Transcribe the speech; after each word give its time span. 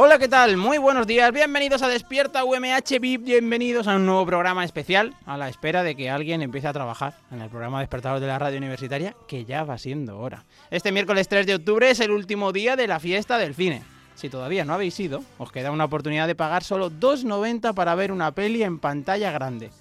Hola, 0.00 0.16
¿qué 0.20 0.28
tal? 0.28 0.56
Muy 0.56 0.78
buenos 0.78 1.08
días. 1.08 1.32
Bienvenidos 1.32 1.82
a 1.82 1.88
Despierta 1.88 2.44
UMH 2.44 3.00
VIP. 3.00 3.24
Bienvenidos 3.24 3.88
a 3.88 3.96
un 3.96 4.06
nuevo 4.06 4.24
programa 4.24 4.64
especial 4.64 5.16
a 5.26 5.36
la 5.36 5.48
espera 5.48 5.82
de 5.82 5.96
que 5.96 6.08
alguien 6.08 6.40
empiece 6.40 6.68
a 6.68 6.72
trabajar 6.72 7.16
en 7.32 7.42
el 7.42 7.50
programa 7.50 7.80
Despertador 7.80 8.20
de 8.20 8.28
la 8.28 8.38
Radio 8.38 8.58
Universitaria, 8.58 9.16
que 9.26 9.44
ya 9.44 9.64
va 9.64 9.76
siendo 9.76 10.20
hora. 10.20 10.44
Este 10.70 10.92
miércoles 10.92 11.26
3 11.26 11.44
de 11.48 11.56
octubre 11.56 11.90
es 11.90 11.98
el 11.98 12.12
último 12.12 12.52
día 12.52 12.76
de 12.76 12.86
la 12.86 13.00
fiesta 13.00 13.38
del 13.38 13.56
cine. 13.56 13.82
Si 14.14 14.28
todavía 14.28 14.64
no 14.64 14.72
habéis 14.72 15.00
ido, 15.00 15.24
os 15.36 15.50
queda 15.50 15.72
una 15.72 15.86
oportunidad 15.86 16.28
de 16.28 16.36
pagar 16.36 16.62
solo 16.62 16.92
2,90 16.92 17.74
para 17.74 17.96
ver 17.96 18.12
una 18.12 18.30
peli 18.30 18.62
en 18.62 18.78
pantalla 18.78 19.32
grande. 19.32 19.72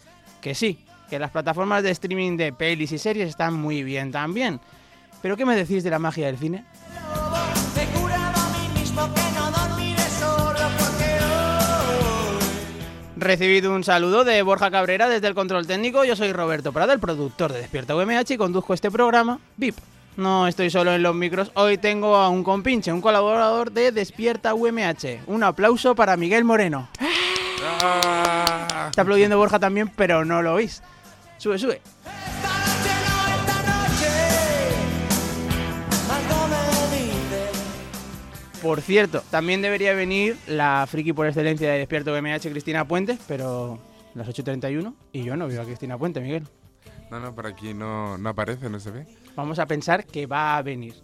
Que 0.42 0.56
sí, 0.56 0.84
que 1.12 1.20
las 1.20 1.30
plataformas 1.30 1.84
de 1.84 1.92
streaming 1.92 2.38
de 2.38 2.54
pelis 2.54 2.92
y 2.92 2.98
series 2.98 3.30
están 3.30 3.54
muy 3.54 3.84
bien 3.84 4.12
también. 4.12 4.62
Pero 5.22 5.38
¿qué 5.38 5.46
me 5.46 5.56
decís 5.56 5.84
de 5.84 5.92
la 5.92 6.00
magia 6.00 6.26
del 6.26 6.40
cine? 6.40 6.66
Recibido 13.20 13.74
un 13.74 13.84
saludo 13.84 14.24
de 14.24 14.44
Borja 14.44 14.70
Cabrera 14.70 15.10
desde 15.10 15.28
el 15.28 15.34
control 15.34 15.66
técnico. 15.66 16.06
Yo 16.06 16.16
soy 16.16 16.32
Roberto 16.34 16.72
Prada, 16.72 16.94
el 16.94 17.00
productor 17.00 17.52
de 17.52 17.62
Despierta 17.62 17.96
UMH 17.96 18.30
y 18.30 18.38
conduzco 18.38 18.76
este 18.76 18.92
programa 18.92 19.40
VIP. 19.58 19.76
No 20.18 20.48
estoy 20.48 20.70
solo 20.70 20.94
en 20.94 21.02
los 21.02 21.16
micros, 21.16 21.52
hoy 21.56 21.80
tengo 21.80 22.16
a 22.16 22.30
un 22.30 22.44
compinche, 22.44 22.94
un 22.94 23.02
colaborador 23.02 23.72
de 23.72 23.92
Despierta 23.92 24.54
UMH. 24.54 25.22
Un 25.26 25.44
aplauso 25.44 25.96
para 25.96 26.16
Miguel 26.16 26.44
Moreno. 26.44 26.90
Está 27.56 29.02
aplaudiendo 29.02 29.36
Borja 29.40 29.58
también, 29.58 29.90
pero 29.96 30.24
no 30.24 30.44
lo 30.44 30.54
oís. 30.54 30.84
Sube, 31.40 31.58
sube. 31.58 31.82
Por 38.68 38.82
cierto, 38.82 39.24
también 39.32 39.62
debería 39.62 39.94
venir 39.94 40.36
la 40.46 40.86
friki 40.90 41.14
por 41.14 41.26
excelencia 41.26 41.72
de 41.72 41.78
Despierta 41.78 42.12
UMH, 42.12 42.50
Cristina 42.52 42.86
Puente, 42.86 43.18
pero 43.26 43.80
las 44.14 44.28
8.31 44.28 44.94
y 45.14 45.24
yo 45.24 45.38
no 45.38 45.48
veo 45.48 45.62
a 45.62 45.64
Cristina 45.64 45.98
Puente, 45.98 46.20
Miguel. 46.20 46.44
No, 47.10 47.22
no, 47.22 47.34
por 47.34 47.48
aquí 47.48 47.74
no, 47.74 48.18
no 48.18 48.28
aparece, 48.28 48.70
no 48.70 48.82
se 48.82 48.92
ve. 48.92 49.06
Vamos 49.38 49.58
a 49.60 49.68
pensar 49.68 50.06
que 50.06 50.26
va 50.26 50.58
a 50.58 50.62
venir. 50.64 50.96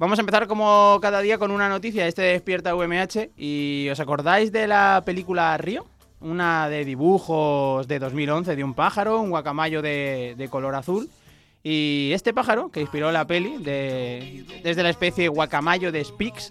Vamos 0.00 0.18
a 0.18 0.22
empezar 0.22 0.48
como 0.48 0.98
cada 1.00 1.20
día 1.20 1.38
con 1.38 1.52
una 1.52 1.68
noticia. 1.68 2.08
Este 2.08 2.22
despierta 2.22 2.74
UMH. 2.74 3.30
¿Y 3.36 3.86
os 3.88 4.00
acordáis 4.00 4.50
de 4.50 4.66
la 4.66 5.04
película 5.06 5.56
Río? 5.58 5.86
Una 6.18 6.68
de 6.68 6.84
dibujos 6.84 7.86
de 7.86 8.00
2011 8.00 8.56
de 8.56 8.64
un 8.64 8.74
pájaro, 8.74 9.20
un 9.20 9.30
guacamayo 9.30 9.80
de, 9.80 10.34
de 10.36 10.48
color 10.48 10.74
azul. 10.74 11.08
Y 11.62 12.10
este 12.14 12.34
pájaro, 12.34 12.70
que 12.70 12.80
inspiró 12.80 13.12
la 13.12 13.28
peli, 13.28 13.58
de, 13.58 14.44
desde 14.64 14.82
la 14.82 14.90
especie 14.90 15.28
guacamayo 15.28 15.92
de 15.92 16.02
Spix, 16.02 16.50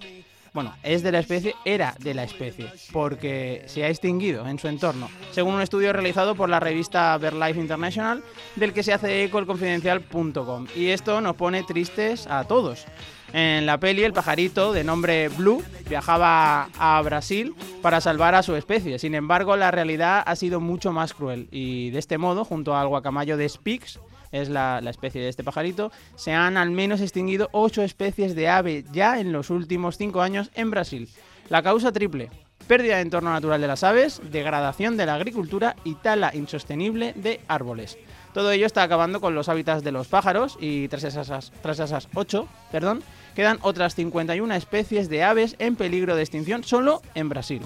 bueno, 0.53 0.73
es 0.83 1.03
de 1.03 1.11
la 1.11 1.19
especie, 1.19 1.55
era 1.66 1.95
de 1.99 2.14
la 2.14 2.23
especie, 2.23 2.71
porque 2.92 3.64
se 3.67 3.83
ha 3.83 3.89
extinguido 3.89 4.48
en 4.48 4.60
su 4.60 4.67
entorno, 4.67 5.10
según 5.32 5.55
un 5.55 5.61
estudio 5.61 5.93
realizado 5.93 6.36
por 6.36 6.49
la 6.49 6.60
revista 6.60 7.17
BirdLife 7.17 7.60
International, 7.60 8.23
del 8.55 8.73
que 8.73 8.83
se 8.83 8.93
hace 8.93 9.23
eco 9.23 9.39
el 9.39 9.45
confidencial.com. 9.45 10.67
Y 10.76 10.87
esto 10.87 11.21
nos 11.21 11.36
pone 11.36 11.64
tristes 11.64 12.27
a 12.27 12.43
todos. 12.45 12.86
En 13.32 13.67
la 13.67 13.80
peli, 13.80 14.04
el 14.04 14.14
pajarito 14.14 14.73
de 14.73 14.83
nombre 14.83 15.30
Blue 15.30 15.64
viajaba 15.87 16.70
a 16.80 16.99
Brasil 17.04 17.54
para 17.81 18.02
salvar 18.02 18.33
a 18.33 18.42
su 18.42 18.55
especie. 18.55 18.98
Sin 18.98 19.14
embargo, 19.14 19.55
la 19.55 19.70
realidad 19.70 20.23
ha 20.26 20.36
sido 20.36 20.60
mucho 20.60 20.92
más 20.92 21.14
cruel. 21.14 21.48
Y 21.52 21.92
de 21.92 21.99
este 21.99 22.17
modo, 22.17 22.43
junto 22.43 22.76
al 22.76 22.87
guacamayo 22.87 23.37
de 23.37 23.48
Spix, 23.48 23.99
es 24.32 24.50
la, 24.50 24.80
especie 24.90 25.22
de 25.22 25.30
este 25.30 25.44
pajarito, 25.44 25.92
se 26.16 26.34
han 26.34 26.58
al 26.58 26.72
menos 26.72 27.02
extinguido 27.02 27.50
ocho 27.52 27.82
especies 27.82 28.36
de 28.36 28.50
ave 28.50 28.86
ya 28.92 29.20
en 29.20 29.32
los 29.32 29.50
últimos 29.50 29.98
cinco 29.98 30.22
años 30.22 30.52
en 30.56 30.72
Brasil. 30.72 31.10
La 31.50 31.64
causa 31.64 31.92
triple. 31.92 32.30
Pérdida 32.67 32.98
de 32.98 33.02
entorno 33.02 33.32
natural 33.32 33.62
de 33.62 33.67
las 33.67 33.84
aves, 33.84 34.22
degradación 34.32 34.95
de 34.95 35.08
la 35.08 35.16
agricultura 35.16 35.76
y 35.84 35.95
tala 35.95 36.32
insostenible 36.36 37.14
de 37.16 37.42
árboles. 37.48 37.98
Todo 38.34 38.52
ello 38.52 38.67
está 38.67 38.84
acabando 38.84 39.22
con 39.22 39.34
los 39.34 39.50
hábitats 39.50 39.84
de 39.84 39.92
los 39.92 40.08
pájaros 40.08 40.58
y 40.60 40.88
tras 40.88 41.04
esas, 41.04 41.52
tras 41.64 41.80
esas 41.80 42.08
8, 42.14 42.48
perdón, 42.72 43.02
quedan 43.36 43.58
otras 43.61 43.96
51 43.96 44.54
especies 44.54 45.10
de 45.10 45.23
aves 45.23 45.56
en 45.58 45.76
peligro 45.76 46.16
de 46.16 46.22
extinción 46.22 46.64
solo 46.64 47.02
en 47.16 47.30
Brasil. 47.30 47.64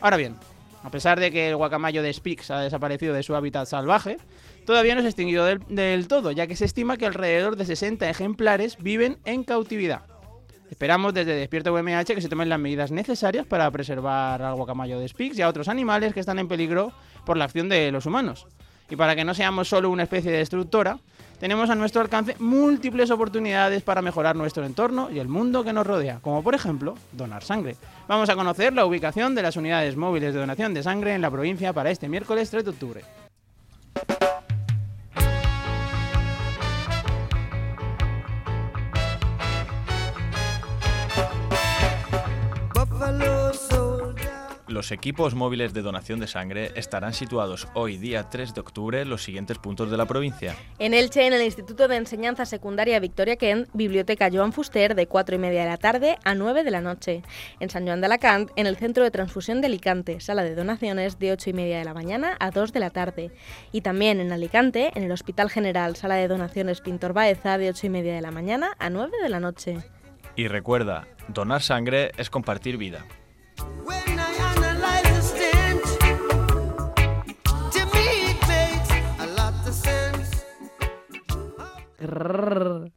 Ahora 0.00 0.16
bien, 0.16 0.36
a 0.84 0.90
pesar 0.90 1.18
de 1.18 1.32
que 1.32 1.48
el 1.48 1.56
guacamayo 1.56 2.02
de 2.02 2.12
Spix 2.12 2.50
ha 2.50 2.60
desaparecido 2.60 3.14
de 3.14 3.22
su 3.22 3.34
hábitat 3.34 3.66
salvaje, 3.66 4.18
todavía 4.66 4.94
no 4.94 5.00
se 5.00 5.06
ha 5.06 5.10
extinguido 5.10 5.46
del, 5.46 6.08
todo, 6.08 6.30
ya 6.30 6.46
que 6.46 6.56
se 6.56 6.66
estima 6.66 6.98
que 6.98 7.06
alrededor 7.06 7.56
de 7.56 7.64
60 7.64 8.08
ejemplares 8.10 8.76
viven 8.78 9.16
en 9.24 9.44
cautividad. 9.44 10.02
Esperamos 10.70 11.14
desde 11.14 11.36
Despierta 11.36 11.72
UMH 11.72 12.04
que 12.14 12.20
se 12.20 12.28
tomen 12.28 12.50
las 12.50 12.60
medidas 12.60 12.90
necesarias 12.90 13.46
para 13.46 13.70
preservar 13.70 14.42
al 14.42 14.56
guacamayo 14.56 15.00
de 15.00 15.08
Spix 15.08 15.38
y 15.38 15.42
a 15.42 15.48
otros 15.48 15.68
animales 15.68 16.12
que 16.12 16.20
están 16.20 16.38
en 16.38 16.48
peligro 16.48 16.92
por 17.24 17.38
la 17.38 17.46
acción 17.46 17.70
de 17.70 17.90
los 17.90 18.04
humanos. 18.04 18.46
Y 18.90 18.96
para 18.96 19.16
que 19.16 19.24
no 19.24 19.32
seamos 19.32 19.68
solo 19.70 19.88
una 19.88 20.02
especie 20.02 20.30
destructora, 20.30 20.98
tenemos 21.40 21.70
a 21.70 21.74
nuestro 21.74 22.02
alcance 22.02 22.36
múltiples 22.38 23.10
oportunidades 23.10 23.82
para 23.82 24.02
mejorar 24.02 24.36
nuestro 24.36 24.66
entorno 24.66 25.10
y 25.10 25.18
el 25.18 25.28
mundo 25.28 25.64
que 25.64 25.72
nos 25.72 25.86
rodea, 25.86 26.18
como 26.20 26.42
por 26.42 26.54
ejemplo 26.54 26.94
donar 27.12 27.42
sangre. 27.42 27.76
Vamos 28.06 28.28
a 28.28 28.36
conocer 28.36 28.74
la 28.74 28.84
ubicación 28.84 29.34
de 29.34 29.42
las 29.42 29.56
unidades 29.56 29.96
móviles 29.96 30.34
de 30.34 30.40
donación 30.40 30.74
de 30.74 30.82
sangre 30.82 31.14
en 31.14 31.22
la 31.22 31.30
provincia 31.30 31.72
para 31.72 31.90
este 31.90 32.08
miércoles 32.08 32.50
3 32.50 32.64
de 32.64 32.70
octubre. 32.70 33.04
Los 44.74 44.90
equipos 44.90 45.36
móviles 45.36 45.72
de 45.72 45.82
donación 45.82 46.18
de 46.18 46.26
sangre 46.26 46.72
estarán 46.74 47.14
situados 47.14 47.68
hoy, 47.74 47.96
día 47.96 48.28
3 48.28 48.54
de 48.54 48.60
octubre, 48.60 49.02
en 49.02 49.08
los 49.08 49.22
siguientes 49.22 49.56
puntos 49.56 49.88
de 49.88 49.96
la 49.96 50.06
provincia. 50.06 50.56
En 50.80 50.94
Elche, 50.94 51.28
en 51.28 51.32
el 51.32 51.42
Instituto 51.42 51.86
de 51.86 51.94
Enseñanza 51.94 52.44
Secundaria 52.44 52.98
Victoria 52.98 53.36
Kent, 53.36 53.68
Biblioteca 53.72 54.30
Joan 54.32 54.52
Fuster, 54.52 54.96
de 54.96 55.06
4 55.06 55.36
y 55.36 55.38
media 55.38 55.60
de 55.60 55.68
la 55.68 55.76
tarde 55.76 56.18
a 56.24 56.34
9 56.34 56.64
de 56.64 56.72
la 56.72 56.80
noche. 56.80 57.22
En 57.60 57.70
San 57.70 57.86
Joan 57.86 58.00
de 58.00 58.06
Alacant, 58.06 58.50
en 58.56 58.66
el 58.66 58.76
Centro 58.76 59.04
de 59.04 59.12
Transfusión 59.12 59.60
de 59.60 59.68
Alicante, 59.68 60.18
sala 60.18 60.42
de 60.42 60.56
donaciones, 60.56 61.20
de 61.20 61.30
8 61.30 61.50
y 61.50 61.52
media 61.52 61.78
de 61.78 61.84
la 61.84 61.94
mañana 61.94 62.36
a 62.40 62.50
2 62.50 62.72
de 62.72 62.80
la 62.80 62.90
tarde. 62.90 63.30
Y 63.70 63.82
también 63.82 64.18
en 64.18 64.32
Alicante, 64.32 64.90
en 64.96 65.04
el 65.04 65.12
Hospital 65.12 65.50
General, 65.50 65.94
sala 65.94 66.16
de 66.16 66.26
donaciones 66.26 66.80
Pintor 66.80 67.12
Baeza, 67.12 67.58
de 67.58 67.68
8 67.68 67.86
y 67.86 67.90
media 67.90 68.16
de 68.16 68.22
la 68.22 68.32
mañana 68.32 68.72
a 68.80 68.90
9 68.90 69.18
de 69.22 69.28
la 69.28 69.38
noche. 69.38 69.76
Y 70.34 70.48
recuerda, 70.48 71.06
donar 71.28 71.62
sangre 71.62 72.10
es 72.18 72.28
compartir 72.28 72.76
vida. 72.76 73.06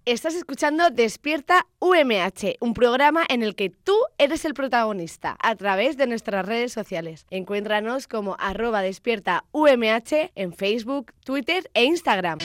Estás 0.06 0.36
escuchando 0.36 0.89
Despierta 0.89 1.65
UMH, 1.80 2.57
un 2.59 2.74
programa 2.74 3.24
en 3.30 3.44
el 3.44 3.56
que 3.56 3.69
tú 3.69 3.95
eres 4.18 4.45
el 4.45 4.54
protagonista 4.54 5.38
a 5.42 5.56
través 5.56 5.98
de 5.98 6.07
nuestras 6.07 6.45
redes 6.45 6.74
sociales. 6.74 7.25
Encuéntranos 7.30 8.07
como 8.07 8.36
arroba 8.39 8.81
despierta 8.81 9.45
UMH 9.51 10.31
en 10.36 10.54
Facebook, 10.54 11.13
Twitter 11.24 11.69
e 11.74 11.86
Instagram. 11.86 12.39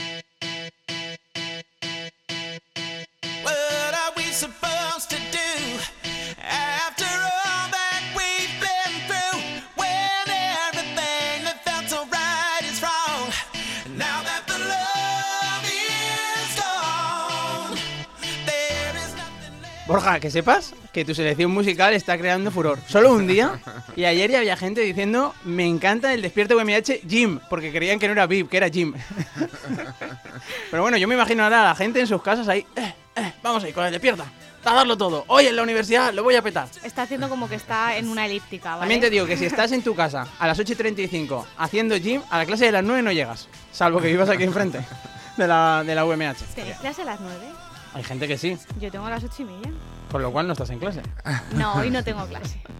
Borja, 19.92 20.20
que 20.20 20.30
sepas 20.30 20.74
que 20.90 21.04
tu 21.04 21.14
selección 21.14 21.50
musical 21.50 21.92
está 21.92 22.16
creando 22.16 22.50
furor. 22.50 22.78
Solo 22.88 23.12
un 23.12 23.26
día, 23.26 23.60
y 23.94 24.06
ayer 24.06 24.30
ya 24.30 24.38
había 24.38 24.56
gente 24.56 24.80
diciendo, 24.80 25.34
me 25.44 25.66
encanta 25.66 26.14
el 26.14 26.22
despierto 26.22 26.56
UMH 26.56 27.00
Jim, 27.06 27.38
porque 27.50 27.70
creían 27.70 27.98
que 27.98 28.06
no 28.06 28.12
era 28.12 28.26
VIP, 28.26 28.48
que 28.48 28.56
era 28.56 28.70
Jim. 28.70 28.94
Pero 30.70 30.80
bueno, 30.82 30.96
yo 30.96 31.06
me 31.06 31.14
imagino 31.14 31.44
ahora 31.44 31.60
a 31.60 31.64
la 31.66 31.74
gente 31.74 32.00
en 32.00 32.06
sus 32.06 32.22
casas 32.22 32.48
ahí, 32.48 32.64
"Eh, 32.74 32.94
eh, 33.16 33.32
vamos 33.42 33.64
ahí 33.64 33.74
con 33.74 33.84
el 33.84 33.92
despierta, 33.92 34.24
a 34.64 34.74
darlo 34.74 34.96
todo. 34.96 35.24
Hoy 35.26 35.46
en 35.46 35.56
la 35.56 35.62
universidad 35.62 36.14
lo 36.14 36.22
voy 36.22 36.36
a 36.36 36.42
petar. 36.42 36.68
Está 36.82 37.02
haciendo 37.02 37.28
como 37.28 37.46
que 37.46 37.56
está 37.56 37.94
en 37.98 38.08
una 38.08 38.24
elíptica, 38.24 38.70
¿vale? 38.70 38.80
También 38.80 39.00
te 39.02 39.10
digo 39.10 39.26
que 39.26 39.36
si 39.36 39.44
estás 39.44 39.72
en 39.72 39.82
tu 39.82 39.94
casa 39.94 40.26
a 40.38 40.46
las 40.46 40.58
8 40.58 40.72
y 40.72 40.76
35 40.76 41.46
haciendo 41.58 41.94
gym, 41.98 42.22
a 42.30 42.38
la 42.38 42.46
clase 42.46 42.64
de 42.64 42.72
las 42.72 42.82
9 42.82 43.02
no 43.02 43.12
llegas. 43.12 43.46
Salvo 43.72 44.00
que 44.00 44.08
vivas 44.08 44.30
aquí 44.30 44.44
enfrente 44.44 44.80
de 45.36 45.46
la, 45.46 45.82
de 45.84 45.94
la 45.94 46.06
UMH. 46.06 46.36
¿Tenéis 46.54 46.76
clase 46.78 47.02
a 47.02 47.04
las 47.04 47.20
9? 47.20 47.36
Hay 47.94 48.02
gente 48.04 48.26
que 48.26 48.38
sí, 48.38 48.56
Yo 48.80 48.90
tengo 48.90 49.06
a 49.06 49.10
las 49.10 49.22
8 49.22 49.34
y 49.40 49.44
media. 49.44 49.70
con 50.10 50.22
lo 50.22 50.32
cual 50.32 50.46
no 50.46 50.52
estás 50.54 50.70
en 50.70 50.78
clase. 50.78 51.02
No, 51.56 51.74
hoy 51.74 51.90
no 51.90 52.02
tengo 52.04 52.24
clase. 52.26 52.60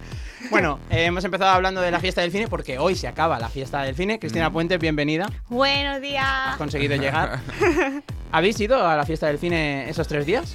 Bueno, 0.51 0.81
eh, 0.91 1.05
hemos 1.05 1.25
empezado 1.25 1.53
hablando 1.53 1.81
de 1.81 1.93
la 1.93 2.01
fiesta 2.01 2.21
del 2.21 2.33
cine 2.33 2.49
porque 2.49 2.77
hoy 2.77 2.97
se 2.97 3.07
acaba 3.07 3.39
la 3.39 3.49
fiesta 3.49 3.81
del 3.83 3.95
cine. 3.95 4.19
Cristina 4.19 4.51
Puente, 4.53 4.77
bienvenida. 4.77 5.31
Buenos 5.49 5.95
Has 5.97 6.03
días. 6.03 6.57
conseguido 6.59 6.97
llegar. 6.97 7.39
¿Habéis 8.33 8.59
ido 8.59 8.85
a 8.85 8.97
la 8.97 9.07
fiesta 9.07 9.29
del 9.29 9.39
cine 9.39 9.89
esos 9.89 10.09
tres 10.09 10.27
días? 10.27 10.53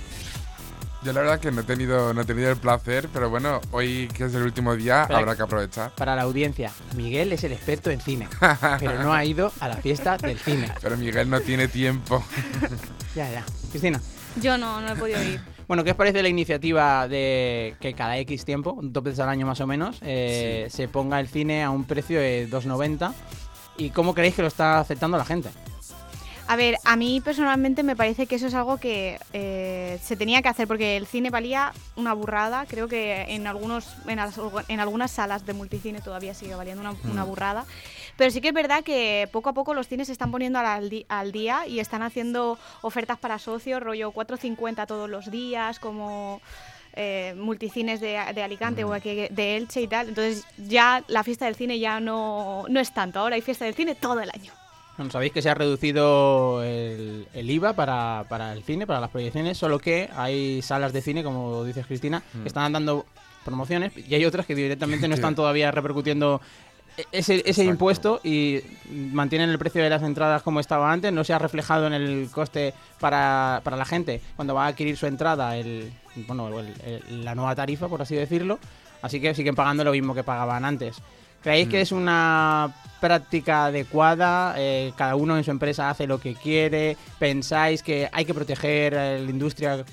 Yo 1.03 1.13
la 1.13 1.21
verdad 1.21 1.39
que 1.39 1.51
no 1.51 1.61
he 1.61 1.63
tenido, 1.63 2.13
no 2.13 2.19
he 2.21 2.25
tenido 2.25 2.51
el 2.51 2.57
placer, 2.57 3.07
pero 3.13 3.29
bueno, 3.29 3.61
hoy 3.71 4.09
que 4.13 4.25
es 4.25 4.35
el 4.35 4.43
último 4.43 4.75
día, 4.75 5.03
habrá 5.03 5.37
que 5.37 5.43
aprovechar. 5.43 5.91
Para 5.91 6.17
la 6.17 6.23
audiencia, 6.23 6.69
Miguel 6.97 7.31
es 7.31 7.45
el 7.45 7.53
experto 7.53 7.89
en 7.89 8.01
cine, 8.01 8.27
pero 8.79 9.01
no 9.01 9.13
ha 9.13 9.23
ido 9.23 9.53
a 9.61 9.69
la 9.69 9.77
fiesta 9.77 10.17
del 10.17 10.37
cine. 10.37 10.69
Pero 10.81 10.97
Miguel 10.97 11.29
no 11.29 11.39
tiene 11.39 11.69
tiempo. 11.69 12.21
Ya, 13.15 13.31
ya. 13.31 13.45
Cristina. 13.71 14.01
Yo 14.41 14.57
no, 14.57 14.81
no 14.81 14.93
he 14.93 14.95
podido 14.95 15.23
ir. 15.23 15.39
Bueno, 15.67 15.83
¿qué 15.83 15.91
os 15.91 15.97
parece 15.97 16.23
la 16.23 16.29
iniciativa 16.29 17.09
de 17.09 17.75
que 17.81 17.93
cada 17.93 18.17
X 18.19 18.45
tiempo, 18.45 18.79
dos 18.81 19.03
veces 19.03 19.19
al 19.19 19.27
año 19.27 19.45
más 19.45 19.59
o 19.59 19.67
menos, 19.67 19.97
eh, 20.01 20.67
se 20.69 20.87
ponga 20.87 21.19
el 21.19 21.27
cine 21.27 21.61
a 21.61 21.71
un 21.71 21.83
precio 21.83 22.21
de 22.21 22.47
2,90? 22.49 23.11
¿Y 23.75 23.89
cómo 23.89 24.13
creéis 24.13 24.35
que 24.35 24.43
lo 24.43 24.47
está 24.47 24.79
aceptando 24.79 25.17
la 25.17 25.25
gente? 25.25 25.49
A 26.47 26.55
ver, 26.55 26.77
a 26.85 26.95
mí 26.95 27.19
personalmente 27.19 27.83
me 27.83 27.97
parece 27.97 28.27
que 28.27 28.35
eso 28.35 28.47
es 28.47 28.53
algo 28.53 28.77
que 28.77 29.19
eh, 29.33 29.99
se 30.01 30.15
tenía 30.15 30.41
que 30.41 30.47
hacer 30.47 30.65
porque 30.69 30.95
el 30.95 31.05
cine 31.05 31.29
valía 31.31 31.73
una 31.97 32.13
burrada. 32.13 32.65
Creo 32.65 32.87
que 32.87 33.23
en 33.35 33.45
algunos 33.45 33.89
en, 34.07 34.15
las- 34.15 34.39
en 34.69 34.79
algunas 34.79 35.11
salas 35.11 35.45
de 35.45 35.51
multicine 35.51 35.99
todavía 35.99 36.33
sigue 36.33 36.55
valiendo 36.55 36.79
una, 36.81 36.95
una 37.11 37.25
burrada. 37.25 37.65
Pero 38.17 38.31
sí 38.31 38.41
que 38.41 38.49
es 38.49 38.53
verdad 38.53 38.83
que 38.83 39.29
poco 39.31 39.49
a 39.49 39.53
poco 39.53 39.73
los 39.73 39.87
cines 39.87 40.07
se 40.07 40.13
están 40.13 40.31
poniendo 40.31 40.59
al, 40.59 41.31
día 41.31 41.67
y 41.67 41.79
están 41.79 42.01
haciendo 42.01 42.57
ofertas 42.81 43.17
para 43.19 43.37
socios, 43.37 43.81
rollo 43.81 44.11
4.50 44.11 44.87
todos 44.87 45.09
los 45.09 45.29
días, 45.29 45.79
como 45.79 46.41
eh, 46.93 47.35
multicines 47.37 48.01
de, 48.01 48.19
de 48.33 48.43
Alicante 48.43 48.83
o 48.83 48.93
aquí 48.93 49.27
de 49.29 49.57
Elche 49.57 49.81
y 49.81 49.87
tal. 49.87 50.09
Entonces 50.09 50.45
ya 50.57 51.03
la 51.07 51.23
fiesta 51.23 51.45
del 51.45 51.55
cine 51.55 51.79
ya 51.79 51.99
no, 51.99 52.65
no 52.69 52.79
es 52.79 52.91
tanto. 52.91 53.19
Ahora 53.19 53.35
hay 53.35 53.41
fiesta 53.41 53.65
del 53.65 53.75
cine 53.75 53.93
todo 53.93 54.19
el 54.19 54.31
año. 54.31 54.51
Bueno, 54.97 55.11
sabéis 55.11 55.31
que 55.31 55.43
se 55.43 55.49
ha 55.51 55.53
reducido 55.53 56.63
el, 56.63 57.27
el 57.31 57.49
IVA 57.51 57.73
para, 57.73 58.25
para 58.27 58.51
el 58.53 58.63
cine, 58.63 58.87
para 58.87 58.99
las 58.99 59.11
proyecciones, 59.11 59.55
solo 59.55 59.77
que 59.77 60.09
hay 60.15 60.63
salas 60.63 60.91
de 60.91 61.03
cine, 61.03 61.23
como 61.23 61.63
dices 61.63 61.85
Cristina, 61.85 62.23
que 62.41 62.47
están 62.47 62.73
dando 62.73 63.05
promociones 63.45 63.93
y 63.95 64.13
hay 64.15 64.25
otras 64.25 64.47
que 64.47 64.55
directamente 64.55 65.07
no 65.07 65.13
están 65.13 65.35
todavía 65.35 65.69
repercutiendo 65.69 66.41
ese, 67.11 67.35
ese 67.35 67.39
Exacto. 67.49 67.63
impuesto 67.69 68.21
y 68.23 68.59
mantienen 68.91 69.49
el 69.49 69.59
precio 69.59 69.83
de 69.83 69.89
las 69.89 70.01
entradas 70.03 70.41
como 70.41 70.59
estaba 70.59 70.91
antes, 70.91 71.11
no 71.13 71.23
se 71.23 71.33
ha 71.33 71.39
reflejado 71.39 71.87
en 71.87 71.93
el 71.93 72.29
coste 72.31 72.73
para, 72.99 73.61
para 73.63 73.77
la 73.77 73.85
gente 73.85 74.21
cuando 74.35 74.53
va 74.55 74.65
a 74.65 74.67
adquirir 74.69 74.97
su 74.97 75.05
entrada, 75.05 75.55
el, 75.57 75.91
bueno, 76.27 76.59
el- 76.59 76.73
el- 77.09 77.25
la 77.25 77.35
nueva 77.35 77.55
tarifa, 77.55 77.87
por 77.87 78.01
así 78.01 78.15
decirlo, 78.15 78.59
así 79.01 79.19
que 79.21 79.33
siguen 79.35 79.55
pagando 79.55 79.83
lo 79.83 79.91
mismo 79.91 80.13
que 80.15 80.23
pagaban 80.23 80.65
antes. 80.65 80.97
¿Creéis 81.43 81.69
que 81.69 81.81
es 81.81 81.91
una 81.91 82.73
práctica 82.99 83.65
adecuada? 83.65 84.55
Eh, 84.57 84.91
cada 84.97 85.15
uno 85.15 85.37
en 85.37 85.43
su 85.43 85.51
empresa 85.51 85.89
hace 85.89 86.07
lo 86.07 86.19
que 86.19 86.33
quiere. 86.33 86.97
¿Pensáis 87.19 87.83
que 87.83 88.09
hay 88.11 88.25
que 88.25 88.33
proteger 88.33 88.93
eh, 88.95 89.21
la 89.23 89.29
industria 89.29 89.85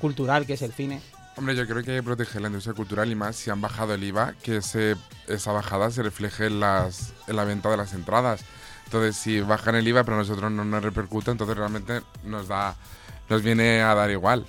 cultural 0.00 0.44
que 0.44 0.54
es 0.54 0.62
el 0.62 0.72
cine? 0.72 1.00
Hombre, 1.38 1.54
yo 1.54 1.66
creo 1.66 1.82
que 1.84 1.92
hay 1.92 1.96
que 1.98 2.02
proteger 2.02 2.42
la 2.42 2.48
industria 2.48 2.74
cultural 2.74 3.08
y 3.10 3.14
más 3.14 3.36
si 3.36 3.48
han 3.48 3.60
bajado 3.60 3.94
el 3.94 4.02
IVA, 4.02 4.34
que 4.42 4.56
ese- 4.56 4.96
esa 5.28 5.52
bajada 5.52 5.90
se 5.90 6.02
refleje 6.02 6.46
en, 6.46 6.58
las, 6.60 7.12
en 7.28 7.36
la 7.36 7.44
venta 7.44 7.70
de 7.70 7.76
las 7.76 7.92
entradas. 7.94 8.40
Entonces, 8.86 9.16
si 9.16 9.40
bajan 9.40 9.76
el 9.76 9.86
IVA, 9.86 10.02
pero 10.02 10.16
a 10.16 10.20
nosotros 10.20 10.50
no 10.50 10.64
nos 10.64 10.82
repercute, 10.82 11.30
entonces 11.30 11.56
realmente 11.56 12.02
nos 12.24 12.48
da 12.48 12.74
nos 13.28 13.42
viene 13.42 13.82
a 13.82 13.94
dar 13.94 14.10
igual. 14.10 14.44